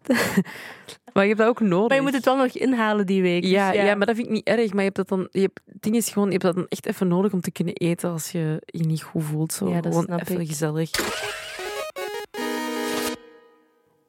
maar 1.14 1.24
je 1.24 1.28
hebt 1.28 1.38
dat 1.38 1.48
ook 1.48 1.60
nodig. 1.60 1.88
Maar 1.88 1.98
je 1.98 2.04
moet 2.04 2.14
het 2.14 2.26
wel 2.26 2.38
nog 2.38 2.48
inhalen 2.52 3.06
die 3.06 3.22
week. 3.22 3.42
dus 3.42 3.52
Ja, 3.52 3.72
ja. 3.74 3.96
maar 3.96 4.06
dat 4.06 4.16
vind 4.16 4.28
ik 4.28 4.34
niet 4.34 4.48
erg. 4.48 4.70
Maar 4.70 4.84
je 4.84 4.92
hebt 4.94 4.96
dat 4.96 5.08
dan, 5.08 5.28
je 5.32 5.42
hebt, 5.42 5.62
het 5.66 5.82
ding 5.82 5.96
is 5.96 6.10
gewoon, 6.10 6.26
je 6.26 6.32
hebt 6.32 6.44
dat 6.44 6.56
dan 6.56 6.66
echt 6.70 6.86
even 6.86 7.08
nodig 7.08 7.34
om 7.34 7.42
te 7.42 7.52
kunnen 7.52 7.74
eten 7.74 8.10
als 8.12 8.32
je 8.32 8.62
je 8.66 8.84
niet 8.84 9.04
goed 9.04 9.24
voelt. 9.24 9.54
Zo. 9.54 9.70
Ja, 9.70 9.76
dat 9.82 9.86
gewoon 9.86 10.04
snap 10.04 10.22
even 10.22 10.40
ik. 10.40 10.48
gezellig. 10.48 10.90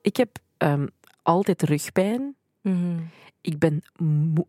Ik 0.03 0.17
heb 0.17 0.37
ehm, 0.57 0.87
altijd 1.23 1.63
rugpijn. 1.63 2.37
Mhm, 2.63 2.99
Ik 3.41 3.59
ben 3.59 3.83
moe, 3.99 4.47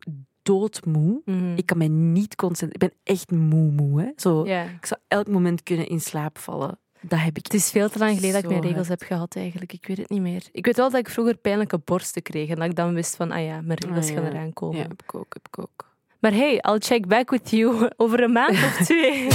doodmoe. 0.48 1.22
mhm. 1.26 1.56
Ik 1.56 1.66
kan 1.66 1.78
mij 1.78 1.88
niet 1.88 2.36
concentreren. 2.36 2.90
Ik 2.90 2.96
ben 3.04 3.14
echt 3.16 3.32
moe, 3.32 3.72
moe. 3.72 4.02
Hè? 4.02 4.12
Zo. 4.16 4.44
Ik 4.44 4.86
zou 4.86 5.00
elk 5.08 5.28
moment 5.28 5.64
kunnen 5.64 5.88
in 5.88 6.02
slaap 6.02 6.38
vallen. 6.38 6.80
Dat 7.02 7.20
heb 7.20 7.38
ik. 7.38 7.44
Het 7.44 7.54
is 7.54 7.70
veel 7.72 7.90
te 7.90 7.98
lang 8.00 8.16
geleden 8.16 8.34
dat 8.34 8.44
ik 8.44 8.50
mijn 8.50 8.62
regels 8.72 8.88
heb 8.88 9.02
gehad 9.02 9.36
eigenlijk. 9.36 9.74
Ik 9.74 9.88
weet 9.88 9.98
het 9.98 10.10
niet 10.10 10.22
meer. 10.22 10.44
Ik 10.52 10.66
weet 10.66 10.76
wel 10.78 10.90
dat 10.90 11.00
ik 11.00 11.10
vroeger 11.10 11.38
pijnlijke 11.38 11.78
borsten 11.78 12.22
kreeg 12.22 12.50
en 12.50 12.56
dat 12.56 12.66
ik 12.70 12.76
dan 12.76 12.94
wist 12.94 13.16
van, 13.16 13.32
ah 13.32 13.44
ja, 13.44 13.62
mijn 13.62 13.80
regels 13.80 14.08
Ah, 14.10 14.14
gaan 14.16 14.24
ja. 14.24 14.30
eraan 14.30 14.54
komen. 14.54 14.78
Ja, 14.78 14.82
heb 14.88 15.02
ik 15.04 15.16
ook, 15.16 15.34
heb 15.34 15.48
ik 15.48 15.60
ook. 15.60 15.96
Maar 16.20 16.32
hey, 16.34 16.54
I'll 16.54 16.80
check 16.80 17.08
back 17.08 17.30
with 17.30 17.50
you 17.50 17.90
over 17.98 18.24
een 18.24 18.32
maand 18.32 18.52
of 18.52 18.78
twee. 18.86 19.28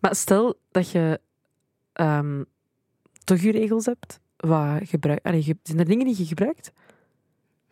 Maar 0.00 0.14
stel 0.16 0.58
dat 0.70 0.90
je 0.90 1.20
ehm, 1.92 2.42
toch 3.24 3.40
je 3.40 3.50
regels 3.50 3.84
hebt. 3.86 4.20
Wat 4.36 4.80
gebruik, 4.82 5.26
allee, 5.26 5.56
zijn 5.62 5.78
er 5.78 5.84
dingen 5.84 6.06
die 6.06 6.18
je 6.18 6.24
gebruikt? 6.26 6.72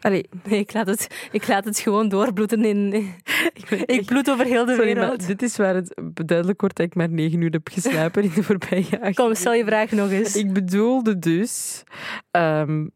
Allee, 0.06 0.28
Nee, 0.44 0.58
ik 0.58 0.72
laat 0.72 0.86
het, 0.86 1.28
ik 1.32 1.48
laat 1.48 1.64
het 1.64 1.78
gewoon 1.78 2.08
doorbloeden 2.08 2.64
in... 2.64 2.92
ik, 3.54 3.66
ben 3.70 3.78
Ik 3.80 3.86
echt- 3.90 4.06
bloed 4.06 4.30
over 4.30 4.44
heel 4.44 4.64
de 4.64 4.74
Sorry, 4.74 4.94
wereld. 4.94 5.18
maar 5.18 5.26
dit 5.26 5.42
is 5.42 5.56
waar 5.56 5.74
het 5.74 5.94
duidelijk 6.26 6.60
wordt 6.60 6.76
dat 6.76 6.86
ik 6.86 6.94
maar 6.94 7.08
negen 7.08 7.40
uur 7.40 7.50
heb 7.50 7.68
geslapen 7.72 8.22
in 8.22 8.30
de 8.34 8.42
voorbije 8.42 9.00
acht 9.00 9.14
Kom, 9.14 9.34
stel 9.34 9.52
je 9.52 9.64
vraag 9.64 9.90
nog 9.90 10.10
eens. 10.10 10.36
Ik 10.36 10.52
bedoelde 10.52 11.18
dus, 11.18 11.82
ehm, 12.30 12.86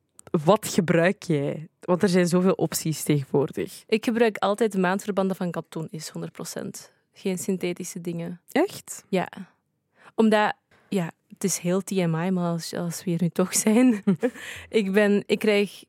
wat 0.44 0.68
gebruik 0.68 1.22
jij? 1.22 1.68
Want 1.80 2.02
er 2.02 2.08
zijn 2.08 2.26
zoveel 2.28 2.52
opties 2.52 3.02
tegenwoordig. 3.02 3.82
Ik 3.86 4.04
gebruik 4.04 4.36
altijd 4.36 4.76
maandverbanden 4.76 5.36
van 5.36 5.50
katoen, 5.50 5.88
is 5.90 6.08
100%. 6.08 6.92
Geen 7.12 7.38
synthetische 7.38 8.00
dingen. 8.00 8.40
Echt? 8.52 9.04
Ja. 9.08 9.28
Omdat, 10.14 10.52
ja, 10.88 11.10
het 11.28 11.44
is 11.44 11.58
heel 11.58 11.80
TMI, 11.80 12.30
maar 12.30 12.50
als, 12.50 12.74
als 12.74 13.04
we 13.04 13.10
hier 13.10 13.22
nu 13.22 13.28
toch 13.28 13.54
zijn. 13.54 14.02
ik, 14.68 14.92
ben, 14.92 15.22
ik, 15.26 15.38
krijg, 15.38 15.84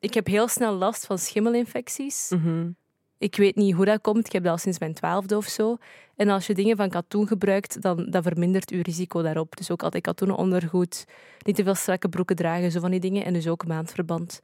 ik 0.00 0.14
heb 0.14 0.26
heel 0.26 0.48
snel 0.48 0.72
last 0.72 1.06
van 1.06 1.18
schimmelinfecties. 1.18 2.30
Mhm. 2.34 2.70
Ik 3.18 3.36
weet 3.36 3.56
niet 3.56 3.74
hoe 3.74 3.84
dat 3.84 4.00
komt. 4.00 4.26
Ik 4.26 4.32
heb 4.32 4.42
dat 4.42 4.52
al 4.52 4.58
sinds 4.58 4.78
mijn 4.78 4.94
twaalfde 4.94 5.36
of 5.36 5.46
zo. 5.46 5.76
En 6.16 6.28
als 6.28 6.46
je 6.46 6.54
dingen 6.54 6.76
van 6.76 6.88
katoen 6.88 7.26
gebruikt, 7.26 7.82
dan 7.82 8.10
dat 8.10 8.22
vermindert 8.22 8.70
je 8.70 8.82
risico 8.82 9.22
daarop. 9.22 9.56
Dus 9.56 9.70
ook 9.70 9.82
altijd 9.82 10.02
katoenen 10.02 10.36
ondergoed. 10.36 11.04
Niet 11.44 11.56
te 11.56 11.62
veel 11.62 11.74
strakke 11.74 12.08
broeken 12.08 12.36
dragen, 12.36 12.70
zo 12.70 12.80
van 12.80 12.90
die 12.90 13.00
dingen. 13.00 13.24
En 13.24 13.32
dus 13.32 13.48
ook 13.48 13.66
maandverband. 13.66 14.40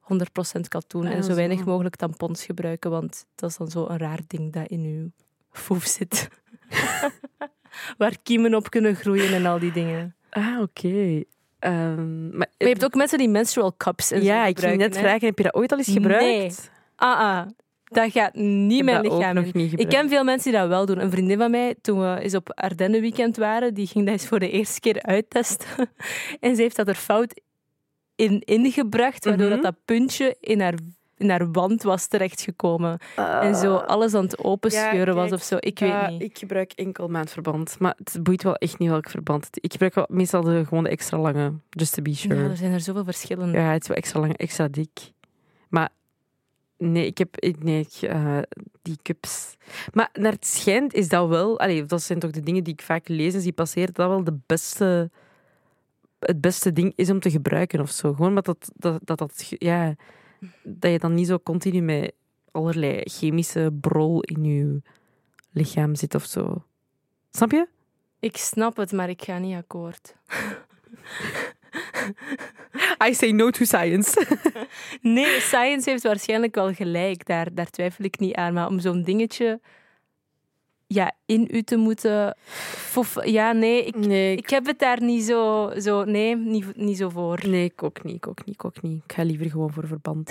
100% 0.00 0.68
katoen. 0.68 1.06
Ah, 1.06 1.12
en 1.12 1.24
zo 1.24 1.34
weinig 1.34 1.64
mogelijk 1.64 1.96
tampons 1.96 2.44
gebruiken, 2.44 2.90
want 2.90 3.26
dat 3.34 3.50
is 3.50 3.56
dan 3.56 3.70
zo 3.70 3.86
een 3.88 3.98
raar 3.98 4.20
ding 4.26 4.52
dat 4.52 4.68
in 4.68 4.82
je 4.82 5.10
foef 5.50 5.84
zit. 5.84 6.28
Waar 7.98 8.16
kiemen 8.22 8.54
op 8.54 8.70
kunnen 8.70 8.94
groeien 8.94 9.34
en 9.34 9.46
al 9.46 9.58
die 9.58 9.72
dingen. 9.72 10.14
Ah, 10.30 10.60
oké. 10.60 11.24
Ehm, 11.60 12.28
maar, 12.28 12.36
Maar 12.38 12.48
je 12.58 12.66
hebt 12.66 12.84
ook 12.84 12.94
mensen 12.94 13.18
die 13.18 13.28
menstrual 13.28 13.74
cups 13.76 14.10
en 14.10 14.18
zo 14.18 14.24
Ja, 14.24 14.38
ik 14.38 14.44
ging 14.44 14.56
gebruiken, 14.58 14.78
net 14.88 14.94
hè. 14.96 15.02
vragen, 15.02 15.26
heb 15.26 15.36
je 15.38 15.44
dat 15.44 15.54
ooit 15.54 15.72
al 15.72 15.78
eens 15.78 15.88
gebruikt? 15.92 16.24
Nee. 16.24 16.50
Ah, 16.96 17.18
ah. 17.18 17.46
Dat 17.84 18.10
gaat 18.12 18.34
niet 18.34 18.78
Ik 18.78 18.84
mijn 18.84 18.96
heb 18.96 19.04
dat 19.04 19.12
ook 19.12 19.18
lichaam 19.18 19.34
nog 19.34 19.44
niet 19.44 19.54
Ik 19.56 19.68
gebruikt. 19.70 19.94
ken 19.94 20.08
veel 20.08 20.24
mensen 20.24 20.50
die 20.50 20.60
dat 20.60 20.68
wel 20.68 20.86
doen. 20.86 21.00
Een 21.00 21.10
vriendin 21.10 21.38
van 21.38 21.50
mij, 21.50 21.74
toen 21.82 22.00
we 22.00 22.20
eens 22.20 22.34
op 22.34 22.52
Ardennen 22.54 23.00
weekend 23.00 23.36
waren, 23.36 23.74
die 23.74 23.86
ging 23.86 24.04
dat 24.04 24.12
eens 24.14 24.26
voor 24.26 24.38
de 24.38 24.50
eerste 24.50 24.80
keer 24.80 25.02
uittesten. 25.02 25.66
En 26.40 26.56
ze 26.56 26.62
heeft 26.62 26.76
dat 26.76 26.88
er 26.88 26.94
fout 26.94 27.40
in 28.16 28.40
ingebracht, 28.40 29.24
waardoor 29.24 29.46
Mhm. 29.46 29.54
dat, 29.54 29.62
dat 29.64 29.84
puntje 29.84 30.36
in 30.40 30.60
haar, 30.60 30.74
in 31.20 31.30
haar 31.30 31.50
wand 31.50 31.82
was 31.82 32.06
terechtgekomen. 32.06 32.98
En 33.16 33.54
zo 33.54 33.76
alles 33.76 34.14
aan 34.14 34.24
het 34.24 34.44
openscheuren 34.44 35.14
Ja, 35.14 35.20
was 35.20 35.32
of 35.32 35.42
zo. 35.42 35.56
Ik 35.60 35.78
Ja, 35.78 36.00
weet 36.00 36.10
niet. 36.10 36.22
Ik 36.22 36.38
gebruik 36.38 36.72
enkel 36.72 37.08
maandverband. 37.08 37.76
Maar 37.78 37.94
het 38.04 38.22
boeit 38.22 38.42
wel 38.42 38.54
echt 38.56 38.78
niet 38.78 38.88
welk 38.88 39.08
verband. 39.08 39.48
Ik 39.52 39.72
gebruik 39.72 39.94
wel 39.94 40.06
meestal 40.08 40.42
de, 40.42 40.64
gewoon 40.68 40.84
de 40.84 40.90
extra 40.90 41.18
lange, 41.18 41.52
just 41.70 41.94
to 41.94 42.02
be 42.02 42.14
sure. 42.14 42.34
Ja, 42.34 42.42
Ja, 42.42 42.48
er 42.48 42.56
zijn 42.56 42.72
er 42.72 42.80
zoveel 42.80 43.04
verschillende. 43.04 43.58
het 43.58 43.82
is 43.82 43.88
wel 43.88 43.96
extra 43.96 44.20
lang, 44.20 44.36
extra 44.36 44.68
dik. 44.68 45.12
Maar 45.68 45.88
nee, 46.78 47.06
ik 47.06 47.18
heb 47.18 47.36
nee, 47.58 47.80
ik, 47.80 48.08
eh, 48.08 48.38
die 48.82 48.98
cups. 49.02 49.56
Maar 49.92 50.08
naar 50.12 50.32
het 50.32 50.46
schijnt 50.46 50.94
is 50.94 51.08
dat 51.08 51.28
wel... 51.28 51.58
Allee, 51.60 51.84
dat 51.84 52.02
zijn 52.02 52.18
toch 52.18 52.30
de 52.30 52.42
dingen 52.42 52.64
die 52.64 52.72
ik 52.72 52.82
vaak 52.82 53.08
lees 53.08 53.34
en 53.34 53.40
zie 53.40 53.52
passeren, 53.52 53.94
dat 53.94 54.08
wel 54.08 54.24
de 54.24 54.38
beste... 54.46 55.10
Het 56.18 56.40
beste 56.40 56.72
ding 56.72 56.92
is 56.96 57.10
om 57.10 57.20
te 57.20 57.30
gebruiken 57.30 57.80
of 57.80 57.90
zo. 57.90 58.12
Gewoon 58.12 58.28
omdat 58.28 58.44
dat, 58.44 58.70
dat, 58.76 59.00
dat, 59.04 59.18
dat, 59.18 59.46
ja, 59.58 59.94
dat 60.62 60.90
je 60.90 60.98
dan 60.98 61.14
niet 61.14 61.26
zo 61.26 61.38
continu 61.38 61.80
met 61.80 62.12
allerlei 62.50 63.00
chemische 63.04 63.72
brol 63.80 64.20
in 64.20 64.44
je 64.44 64.82
lichaam 65.52 65.94
zit 65.94 66.14
of 66.14 66.24
zo. 66.24 66.64
Snap 67.30 67.50
je? 67.50 67.68
Ik 68.20 68.36
snap 68.36 68.76
het, 68.76 68.92
maar 68.92 69.08
ik 69.08 69.22
ga 69.22 69.38
niet 69.38 69.56
akkoord. 69.56 70.14
I 73.08 73.14
say 73.14 73.30
no 73.30 73.50
to 73.50 73.64
science. 73.64 74.26
Nee, 75.00 75.40
science 75.40 75.90
heeft 75.90 76.02
waarschijnlijk 76.02 76.54
wel 76.54 76.74
gelijk. 76.74 77.26
Daar, 77.26 77.54
daar 77.54 77.70
twijfel 77.70 78.04
ik 78.04 78.18
niet 78.18 78.34
aan. 78.34 78.52
Maar 78.52 78.68
om 78.68 78.80
zo'n 78.80 79.02
dingetje 79.02 79.60
ja, 80.92 81.12
in 81.26 81.48
u 81.50 81.62
te 81.62 81.76
moeten... 81.76 82.36
ja, 83.24 83.52
nee, 83.52 83.84
ik, 83.84 83.96
Nee, 83.96 84.36
ik 84.36 84.50
heb 84.50 84.66
het 84.66 84.78
daar 84.78 85.02
niet 85.02 85.22
zo... 85.24 85.70
zo 85.78 86.04
nee, 86.04 86.36
niet, 86.36 86.76
niet 86.76 86.96
zo 86.96 87.08
voor. 87.08 87.40
nee, 87.46 87.64
ik 87.64 87.82
ook 87.82 88.02
niet, 88.04 88.14
ik 88.14 88.26
ook 88.26 88.44
niet, 88.44 88.54
ik 88.54 88.64
ook 88.64 88.82
niet. 88.82 89.02
Ik 89.04 89.12
ga 89.12 89.22
liever 89.22 89.50
gewoon 89.50 89.72
voor 89.72 89.86
verband. 89.86 90.30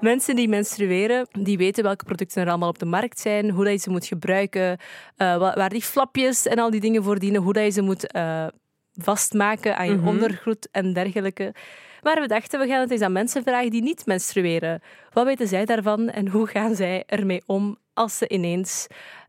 Mensen 0.00 0.36
die 0.36 0.48
menstrueren, 0.48 1.26
die 1.30 1.58
weten 1.58 1.82
welke 1.84 2.04
producten 2.04 2.42
er 2.42 2.48
allemaal 2.48 2.68
op 2.68 2.78
de 2.78 2.84
markt 2.86 3.20
zijn, 3.20 3.50
hoe 3.50 3.64
dat 3.64 3.72
je 3.72 3.78
ze 3.78 3.90
moet 3.90 4.06
gebruiken, 4.06 4.78
eh, 5.16 5.36
wa- 5.38 5.54
waar 5.54 5.68
die 5.70 5.82
flapjes 5.82 6.46
en 6.46 6.58
al 6.58 6.70
die 6.70 6.80
dingen 6.80 7.02
voor 7.02 7.18
dienen, 7.18 7.42
hoe 7.42 7.52
dat 7.52 7.64
je 7.64 7.70
ze 7.70 7.82
moet 7.82 8.06
eh, 8.12 8.46
vastmaken 8.92 9.76
aan 9.76 9.88
je 9.90 9.96
Mhm. 9.96 10.08
ondergoed 10.08 10.68
en 10.70 10.92
dergelijke. 10.92 11.54
Maar 12.02 12.20
we 12.20 12.26
dachten, 12.26 12.60
we 12.60 12.66
gaan 12.66 12.80
het 12.80 12.90
eens 12.90 13.00
aan 13.00 13.12
mensen 13.12 13.42
vragen 13.42 13.70
die 13.70 13.82
niet 13.82 14.06
menstrueren. 14.06 14.82
Wat 15.12 15.24
weten 15.24 15.48
zij 15.48 15.64
daarvan 15.64 16.08
en 16.10 16.28
hoe 16.28 16.46
gaan 16.46 16.74
zij 16.74 17.02
ermee 17.06 17.42
om 17.46 17.78
als 17.94 18.18
ze 18.18 18.28
ineens 18.28 18.86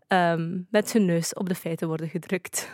ehm, 0.08 0.58
met 0.70 0.92
hun 0.92 1.06
neus 1.06 1.34
op 1.34 1.50
de 1.50 1.56
feiten 1.56 1.88
worden 1.88 2.10
gedrukt? 2.10 2.70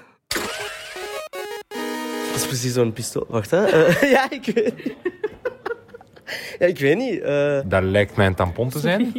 Dat 2.27 2.35
is 2.35 2.45
precies 2.47 2.73
zo'n 2.73 2.93
pistool. 2.93 3.25
Wacht, 3.29 3.51
hè. 3.51 3.65
Ja, 4.15 4.29
ik 4.29 4.45
weet 4.45 4.75
niet. 4.85 4.93
ja, 6.59 6.65
ik 6.65 6.79
weet 6.79 6.97
niet. 6.97 7.21
eh. 7.21 7.59
Dat 7.65 7.83
lijkt 7.83 8.15
mij 8.15 8.25
een 8.25 8.35
tampon 8.35 8.69
te 8.69 8.79
zijn. 8.79 9.13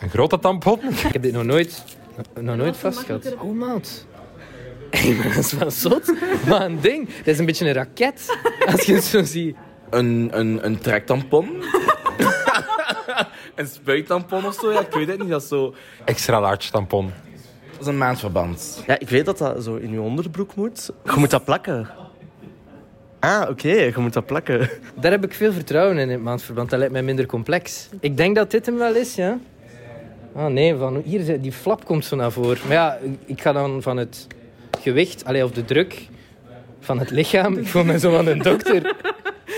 Een 0.00 0.10
grote 0.10 0.38
tampon. 0.38 0.80
Ik 1.06 1.12
heb 1.12 1.22
dit 1.22 1.32
nog 1.32 1.44
nooit, 1.44 1.84
nog 2.40 2.56
nooit 2.56 2.76
vastgehad. 2.76 3.34
Oh, 3.34 3.52
maat. 3.56 4.06
Hey, 4.90 5.12
maar 5.14 5.28
dat 5.28 5.36
is 5.44 5.52
wel 5.52 5.70
zot. 5.70 6.12
Wat 6.46 6.60
een 6.60 6.80
ding. 6.80 7.08
Dat 7.16 7.26
is 7.26 7.38
een 7.38 7.46
beetje 7.46 7.66
een 7.66 7.72
raket, 7.72 8.38
als 8.66 8.82
je 8.82 8.94
het 8.94 9.04
zo 9.04 9.22
ziet. 9.24 9.56
Een, 9.92 10.28
een, 10.32 10.64
een 10.66 10.78
trektampon. 10.78 11.46
een 13.54 13.66
spuittampon 13.66 14.46
of 14.46 14.54
zo. 14.54 14.72
Ja, 14.72 14.80
ik 14.80 14.92
weet 14.92 15.08
het 15.08 15.18
niet. 15.18 15.28
Dat 15.28 15.42
is 15.42 15.48
zo... 15.48 15.74
Extra 16.04 16.40
large 16.40 16.70
tampon. 16.70 17.12
Dat 17.72 17.80
is 17.80 17.86
een 17.86 17.98
maandverband. 17.98 18.82
Ja, 18.86 18.98
ik 18.98 19.08
weet 19.08 19.24
dat 19.24 19.38
dat 19.38 19.64
zo 19.64 19.74
in 19.76 19.92
je 19.92 20.00
onderbroek 20.00 20.54
moet. 20.54 20.90
Je 21.04 21.12
moet 21.16 21.30
dat 21.30 21.44
plakken. 21.44 21.88
Ah, 23.20 23.48
oké. 23.50 23.68
Je 23.68 23.92
moet 23.96 24.12
dat 24.12 24.26
plakken. 24.26 24.68
Daar 25.00 25.10
heb 25.10 25.24
ik 25.24 25.34
veel 25.34 25.52
vertrouwen 25.52 25.96
in, 25.96 26.02
in 26.02 26.10
het 26.10 26.22
maandverband. 26.22 26.70
Dat 26.70 26.78
lijkt 26.78 26.92
mij 26.94 27.02
minder 27.02 27.26
complex. 27.26 27.88
Ik 28.00 28.16
denk 28.16 28.36
dat 28.36 28.50
dit 28.50 28.66
hem 28.66 28.76
wel 28.76 28.94
is, 28.94 29.14
ja. 29.14 29.38
Ah 30.34 30.46
nee, 30.46 30.74
van 30.76 31.02
hier, 31.04 31.20
zit- 31.24 31.42
die 31.42 31.52
flap 31.52 31.84
komt 31.84 32.04
zo 32.04 32.16
naar 32.16 32.32
voren. 32.32 32.58
Maar 32.66 32.76
ja, 32.76 32.98
ik 33.26 33.40
ga 33.40 33.52
dan 33.52 33.82
van 33.82 33.96
het 33.96 34.26
gewicht, 34.80 35.24
allee, 35.24 35.44
of 35.44 35.50
de 35.50 35.64
druk 35.64 36.08
van 36.80 36.98
het 36.98 37.10
lichaam. 37.10 37.56
Ik 37.56 37.66
voel 37.66 37.84
me 37.84 37.98
zo 37.98 38.16
aan 38.18 38.26
een 38.26 38.38
dokter. 38.38 38.94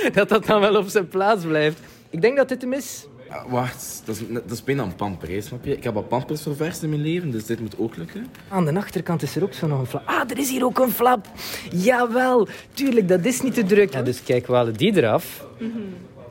Dat 0.12 0.28
dat 0.28 0.46
dan 0.46 0.60
wel 0.60 0.76
op 0.76 0.88
zijn 0.88 1.08
plaats 1.08 1.44
blijft. 1.44 1.78
Ik 2.10 2.20
denk 2.20 2.36
dat 2.36 2.48
dit 2.48 2.62
hem 2.62 2.72
is. 2.72 3.06
Ja, 3.28 3.44
wacht, 3.48 4.02
dat 4.04 4.16
is, 4.16 4.22
dat 4.28 4.50
is 4.50 4.64
bijna 4.64 4.82
een 4.82 4.94
pamper, 4.94 5.28
hè, 5.28 5.40
snap 5.40 5.64
je? 5.64 5.76
Ik 5.76 5.84
heb 5.84 5.96
al 5.96 6.02
pampers 6.02 6.42
ververst 6.42 6.82
in 6.82 6.88
mijn 6.88 7.02
leven, 7.02 7.30
dus 7.30 7.44
dit 7.44 7.60
moet 7.60 7.78
ook 7.78 7.96
lukken. 7.96 8.26
Aan 8.48 8.64
de 8.64 8.76
achterkant 8.76 9.22
is 9.22 9.36
er 9.36 9.42
ook 9.42 9.52
zo 9.52 9.66
nog 9.66 9.78
een 9.78 9.86
flap. 9.86 10.02
Ah, 10.06 10.30
er 10.30 10.38
is 10.38 10.50
hier 10.50 10.64
ook 10.64 10.78
een 10.78 10.90
flap. 10.90 11.26
Jawel, 11.70 12.48
tuurlijk, 12.72 13.08
dat 13.08 13.24
is 13.24 13.40
niet 13.40 13.54
te 13.54 13.64
druk. 13.64 13.92
Ja, 13.92 14.02
dus 14.02 14.22
kijk, 14.22 14.46
we 14.46 14.54
halen 14.54 14.74
die 14.74 14.96
eraf. 14.96 15.46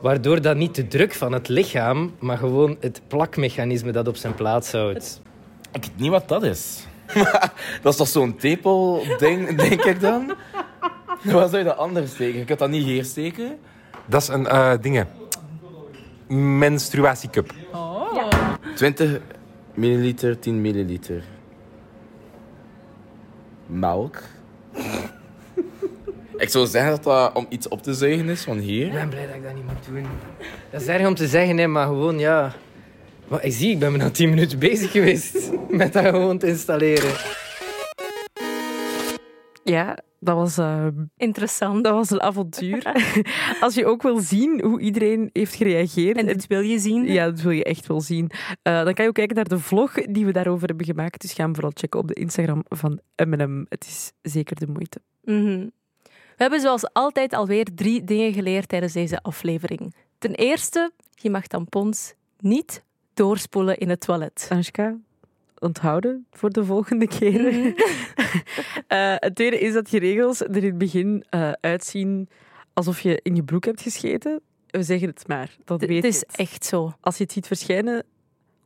Waardoor 0.00 0.40
dat 0.40 0.56
niet 0.56 0.74
de 0.74 0.86
druk 0.86 1.14
van 1.14 1.32
het 1.32 1.48
lichaam, 1.48 2.14
maar 2.18 2.38
gewoon 2.38 2.76
het 2.80 3.00
plakmechanisme 3.06 3.92
dat 3.92 4.08
op 4.08 4.16
zijn 4.16 4.34
plaats 4.34 4.72
houdt. 4.72 5.20
Ik 5.72 5.82
weet 5.82 5.98
niet 5.98 6.10
wat 6.10 6.28
dat 6.28 6.42
is. 6.42 6.86
Dat 7.82 7.92
is 7.92 7.96
toch 7.96 8.08
zo'n 8.08 8.36
tepel-ding, 8.36 9.56
denk 9.56 9.84
ik 9.84 10.00
dan? 10.00 10.34
Waar 11.32 11.48
zou 11.48 11.58
je 11.58 11.64
dat 11.64 11.76
anders 11.76 12.10
steken? 12.10 12.38
Je 12.38 12.44
kunt 12.44 12.58
dat 12.58 12.70
niet 12.70 12.84
hier 12.84 13.04
steken. 13.04 13.58
Dat 14.06 14.22
is 14.22 14.28
een 14.28 14.46
eh 14.46 14.72
dingen. 14.80 15.08
Menstruatiecup. 16.58 17.52
20 18.74 19.20
milliliter, 19.74 20.38
10 20.38 20.60
milliliter. 20.60 21.22
Melk. 23.66 24.22
ik 26.36 26.48
zou 26.48 26.66
zeggen 26.66 26.90
dat 26.90 27.02
dat 27.04 27.34
om 27.34 27.46
iets 27.48 27.68
op 27.68 27.82
te 27.82 27.94
zuigen 27.94 28.28
is 28.28 28.42
van 28.42 28.56
Ik 28.56 28.62
hier. 28.62 28.90
ben 28.90 29.08
blij 29.08 29.26
dat 29.26 29.34
ik 29.36 29.42
dat 29.42 29.54
niet 29.54 29.64
moet 29.64 29.84
doen. 29.88 30.06
Dat 30.70 30.80
is 30.80 30.86
erg 30.86 31.06
om 31.06 31.14
te 31.14 31.26
zeggen, 31.26 31.56
hè, 31.58 31.66
maar 31.66 31.86
gewoon, 31.86 32.18
ja... 32.18 32.52
Maar 33.28 33.44
ik 33.44 33.52
zie, 33.52 33.70
ik 33.70 33.78
ben 33.78 33.92
bijna 33.92 34.10
10 34.10 34.28
minuten 34.28 34.58
bezig 34.58 34.90
geweest 34.90 35.50
met 35.68 35.92
dat 35.92 36.04
gewoon 36.04 36.38
te 36.38 36.46
installeren. 36.46 37.10
Ja, 39.64 39.98
dat 40.24 40.36
was, 40.36 40.58
eh, 40.58 40.86
Interessant. 41.16 41.84
dat 41.84 41.92
was 41.94 42.10
een 42.10 42.20
avontuur. 42.22 42.82
Als 43.60 43.74
je 43.74 43.86
ook 43.86 44.02
wil 44.02 44.18
zien 44.18 44.62
hoe 44.64 44.80
iedereen 44.80 45.30
heeft 45.32 45.54
gereageerd. 45.54 46.16
En 46.16 46.26
dit 46.26 46.46
wil 46.46 46.60
je 46.60 46.78
zien? 46.78 47.04
Ja, 47.04 47.24
dat 47.24 47.40
wil 47.40 47.50
je 47.52 47.64
echt 47.64 47.86
wel 47.86 48.00
zien. 48.00 48.30
Eh, 48.62 48.84
dan 48.84 48.94
kan 48.94 49.04
je 49.04 49.08
ook 49.08 49.14
kijken 49.14 49.36
naar 49.36 49.48
de 49.48 49.58
vlog 49.58 49.92
die 49.94 50.26
we 50.26 50.32
daarover 50.32 50.68
hebben 50.68 50.86
gemaakt. 50.86 51.20
Dus 51.20 51.32
ga 51.32 51.42
hem 51.42 51.54
vooral 51.54 51.72
checken 51.74 52.00
op 52.00 52.08
de 52.08 52.14
Instagram 52.14 52.64
van 52.68 53.00
M&M. 53.26 53.64
Het 53.68 53.84
is 53.84 54.12
zeker 54.32 54.56
de 54.56 54.66
moeite. 54.66 55.00
Mhm. 55.22 55.68
We 56.36 56.42
hebben 56.42 56.60
zoals 56.60 56.92
altijd 56.92 57.32
alweer 57.34 57.66
drie 57.74 58.04
dingen 58.04 58.32
geleerd 58.32 58.68
tijdens 58.68 58.92
deze 58.92 59.22
aflevering. 59.22 59.94
Ten 60.18 60.34
eerste, 60.34 60.90
je 61.14 61.30
mag 61.30 61.46
tampons 61.46 62.14
niet 62.40 62.82
doorspoelen 63.14 63.78
in 63.78 63.88
het 63.88 64.00
toilet. 64.00 64.46
Anoushka, 64.50 64.96
onthouden 65.64 66.26
voor 66.30 66.50
de 66.50 66.64
volgende 66.64 67.06
keer. 67.06 67.40
Mhm. 67.52 67.72
Eh, 68.86 69.14
het 69.16 69.34
tweede 69.34 69.58
is 69.58 69.72
dat 69.72 69.90
je 69.90 69.98
regels 69.98 70.40
er 70.40 70.56
in 70.56 70.64
het 70.64 70.78
begin 70.78 71.24
eh, 71.30 71.52
uitzien 71.60 72.28
alsof 72.72 73.00
je 73.00 73.20
in 73.22 73.34
je 73.36 73.42
broek 73.42 73.64
hebt 73.64 73.80
gescheten. 73.80 74.40
We 74.66 74.82
zeggen 74.82 75.08
het 75.08 75.28
maar, 75.28 75.56
dat 75.64 75.80
Het 75.80 75.90
weet 75.90 76.04
is 76.04 76.18
je. 76.18 76.26
echt 76.32 76.64
zo. 76.64 76.92
Als 77.00 77.16
je 77.16 77.22
het 77.22 77.32
ziet 77.32 77.46
verschijnen, 77.46 78.04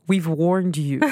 we've 0.04 0.36
warned 0.36 0.76
you. 0.76 0.98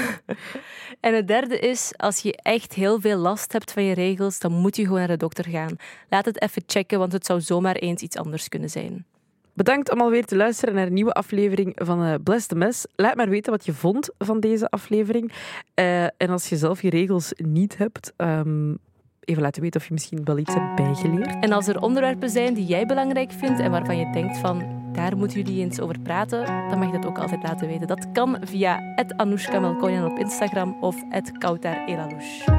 En 1.01 1.15
het 1.15 1.29
derde 1.29 1.59
is, 1.59 1.93
als 1.97 2.19
je 2.21 2.37
echt 2.37 2.73
heel 2.75 3.01
veel 3.01 3.19
last 3.19 3.53
hebt 3.53 3.73
van 3.73 3.83
je 3.83 3.95
regels, 3.95 4.39
dan 4.39 4.53
moet 4.53 4.77
je 4.77 4.83
gewoon 4.83 4.99
naar 4.99 5.09
de 5.09 5.17
dokter 5.17 5.45
gaan. 5.49 5.77
Laat 6.11 6.25
het 6.25 6.43
even 6.43 6.63
checken, 6.67 6.99
want 6.99 7.13
het 7.13 7.27
zou 7.27 7.41
zomaar 7.41 7.75
eens 7.77 8.03
iets 8.03 8.17
anders 8.17 8.49
kunnen 8.49 8.71
zijn. 8.71 9.07
Bedankt 9.57 9.93
om 9.93 10.01
alweer 10.01 10.25
te 10.25 10.37
luisteren 10.37 10.75
naar 10.75 10.87
een 10.87 10.93
nieuwe 10.93 11.13
aflevering 11.13 11.73
van 11.75 12.05
eh 12.05 12.15
Bless 12.25 12.47
the 12.47 12.55
Mess. 12.55 12.87
Laat 12.97 13.15
maar 13.15 13.29
weten 13.29 13.53
wat 13.53 13.67
je 13.67 13.73
vond 13.73 14.11
van 14.19 14.41
deze 14.41 14.69
aflevering. 14.69 15.33
Eh, 15.75 16.03
en 16.03 16.31
als 16.31 16.49
je 16.49 16.57
zelf 16.57 16.83
je 16.83 16.91
regels 16.91 17.33
niet 17.37 17.79
hebt, 17.79 18.13
ehm, 18.17 18.75
even 19.21 19.43
laten 19.43 19.63
weten 19.63 19.81
of 19.81 19.87
je 19.87 19.93
misschien 19.93 20.25
wel 20.25 20.39
iets 20.39 20.55
hebt 20.55 20.75
bijgeleerd. 20.75 21.37
En 21.41 21.53
als 21.53 21.69
er 21.69 21.81
onderwerpen 21.81 22.31
zijn 22.31 22.55
die 22.55 22.67
jij 22.67 22.87
belangrijk 22.87 23.33
vindt 23.33 23.61
en 23.61 23.71
waarvan 23.71 23.99
je 23.99 24.13
denkt 24.13 24.39
van 24.39 24.63
daar 24.93 25.17
moeten 25.17 25.43
jullie 25.43 25.63
eens 25.63 25.81
over 25.81 26.01
praten, 26.01 26.47
dan 26.47 26.79
mag 26.79 26.87
je 26.87 26.99
dat 26.99 27.07
ook 27.07 27.19
altijd 27.19 27.43
laten 27.43 27.69
weten. 27.69 27.87
Dat 27.87 28.13
kan 28.13 28.39
via 28.41 28.95
Anoushka 29.17 29.61
Melkonian 29.61 30.11
op 30.11 30.19
Instagram 30.19 30.77
of 30.81 30.97
Kautar. 31.39 31.91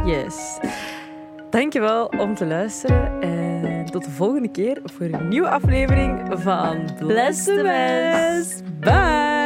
Yes. 0.05 0.59
Dankjewel 1.49 2.05
om 2.05 2.35
te 2.35 2.45
luisteren. 2.45 3.21
Tot 3.91 4.03
de 4.03 4.11
volgende 4.11 4.47
keer 4.47 4.79
voor 4.83 5.05
een 5.05 5.27
nieuwe 5.27 5.49
aflevering 5.49 6.21
van 6.31 6.89
Bless 6.99 7.43
the 7.43 7.61
Mess. 7.63 8.61
Bye! 8.79 9.36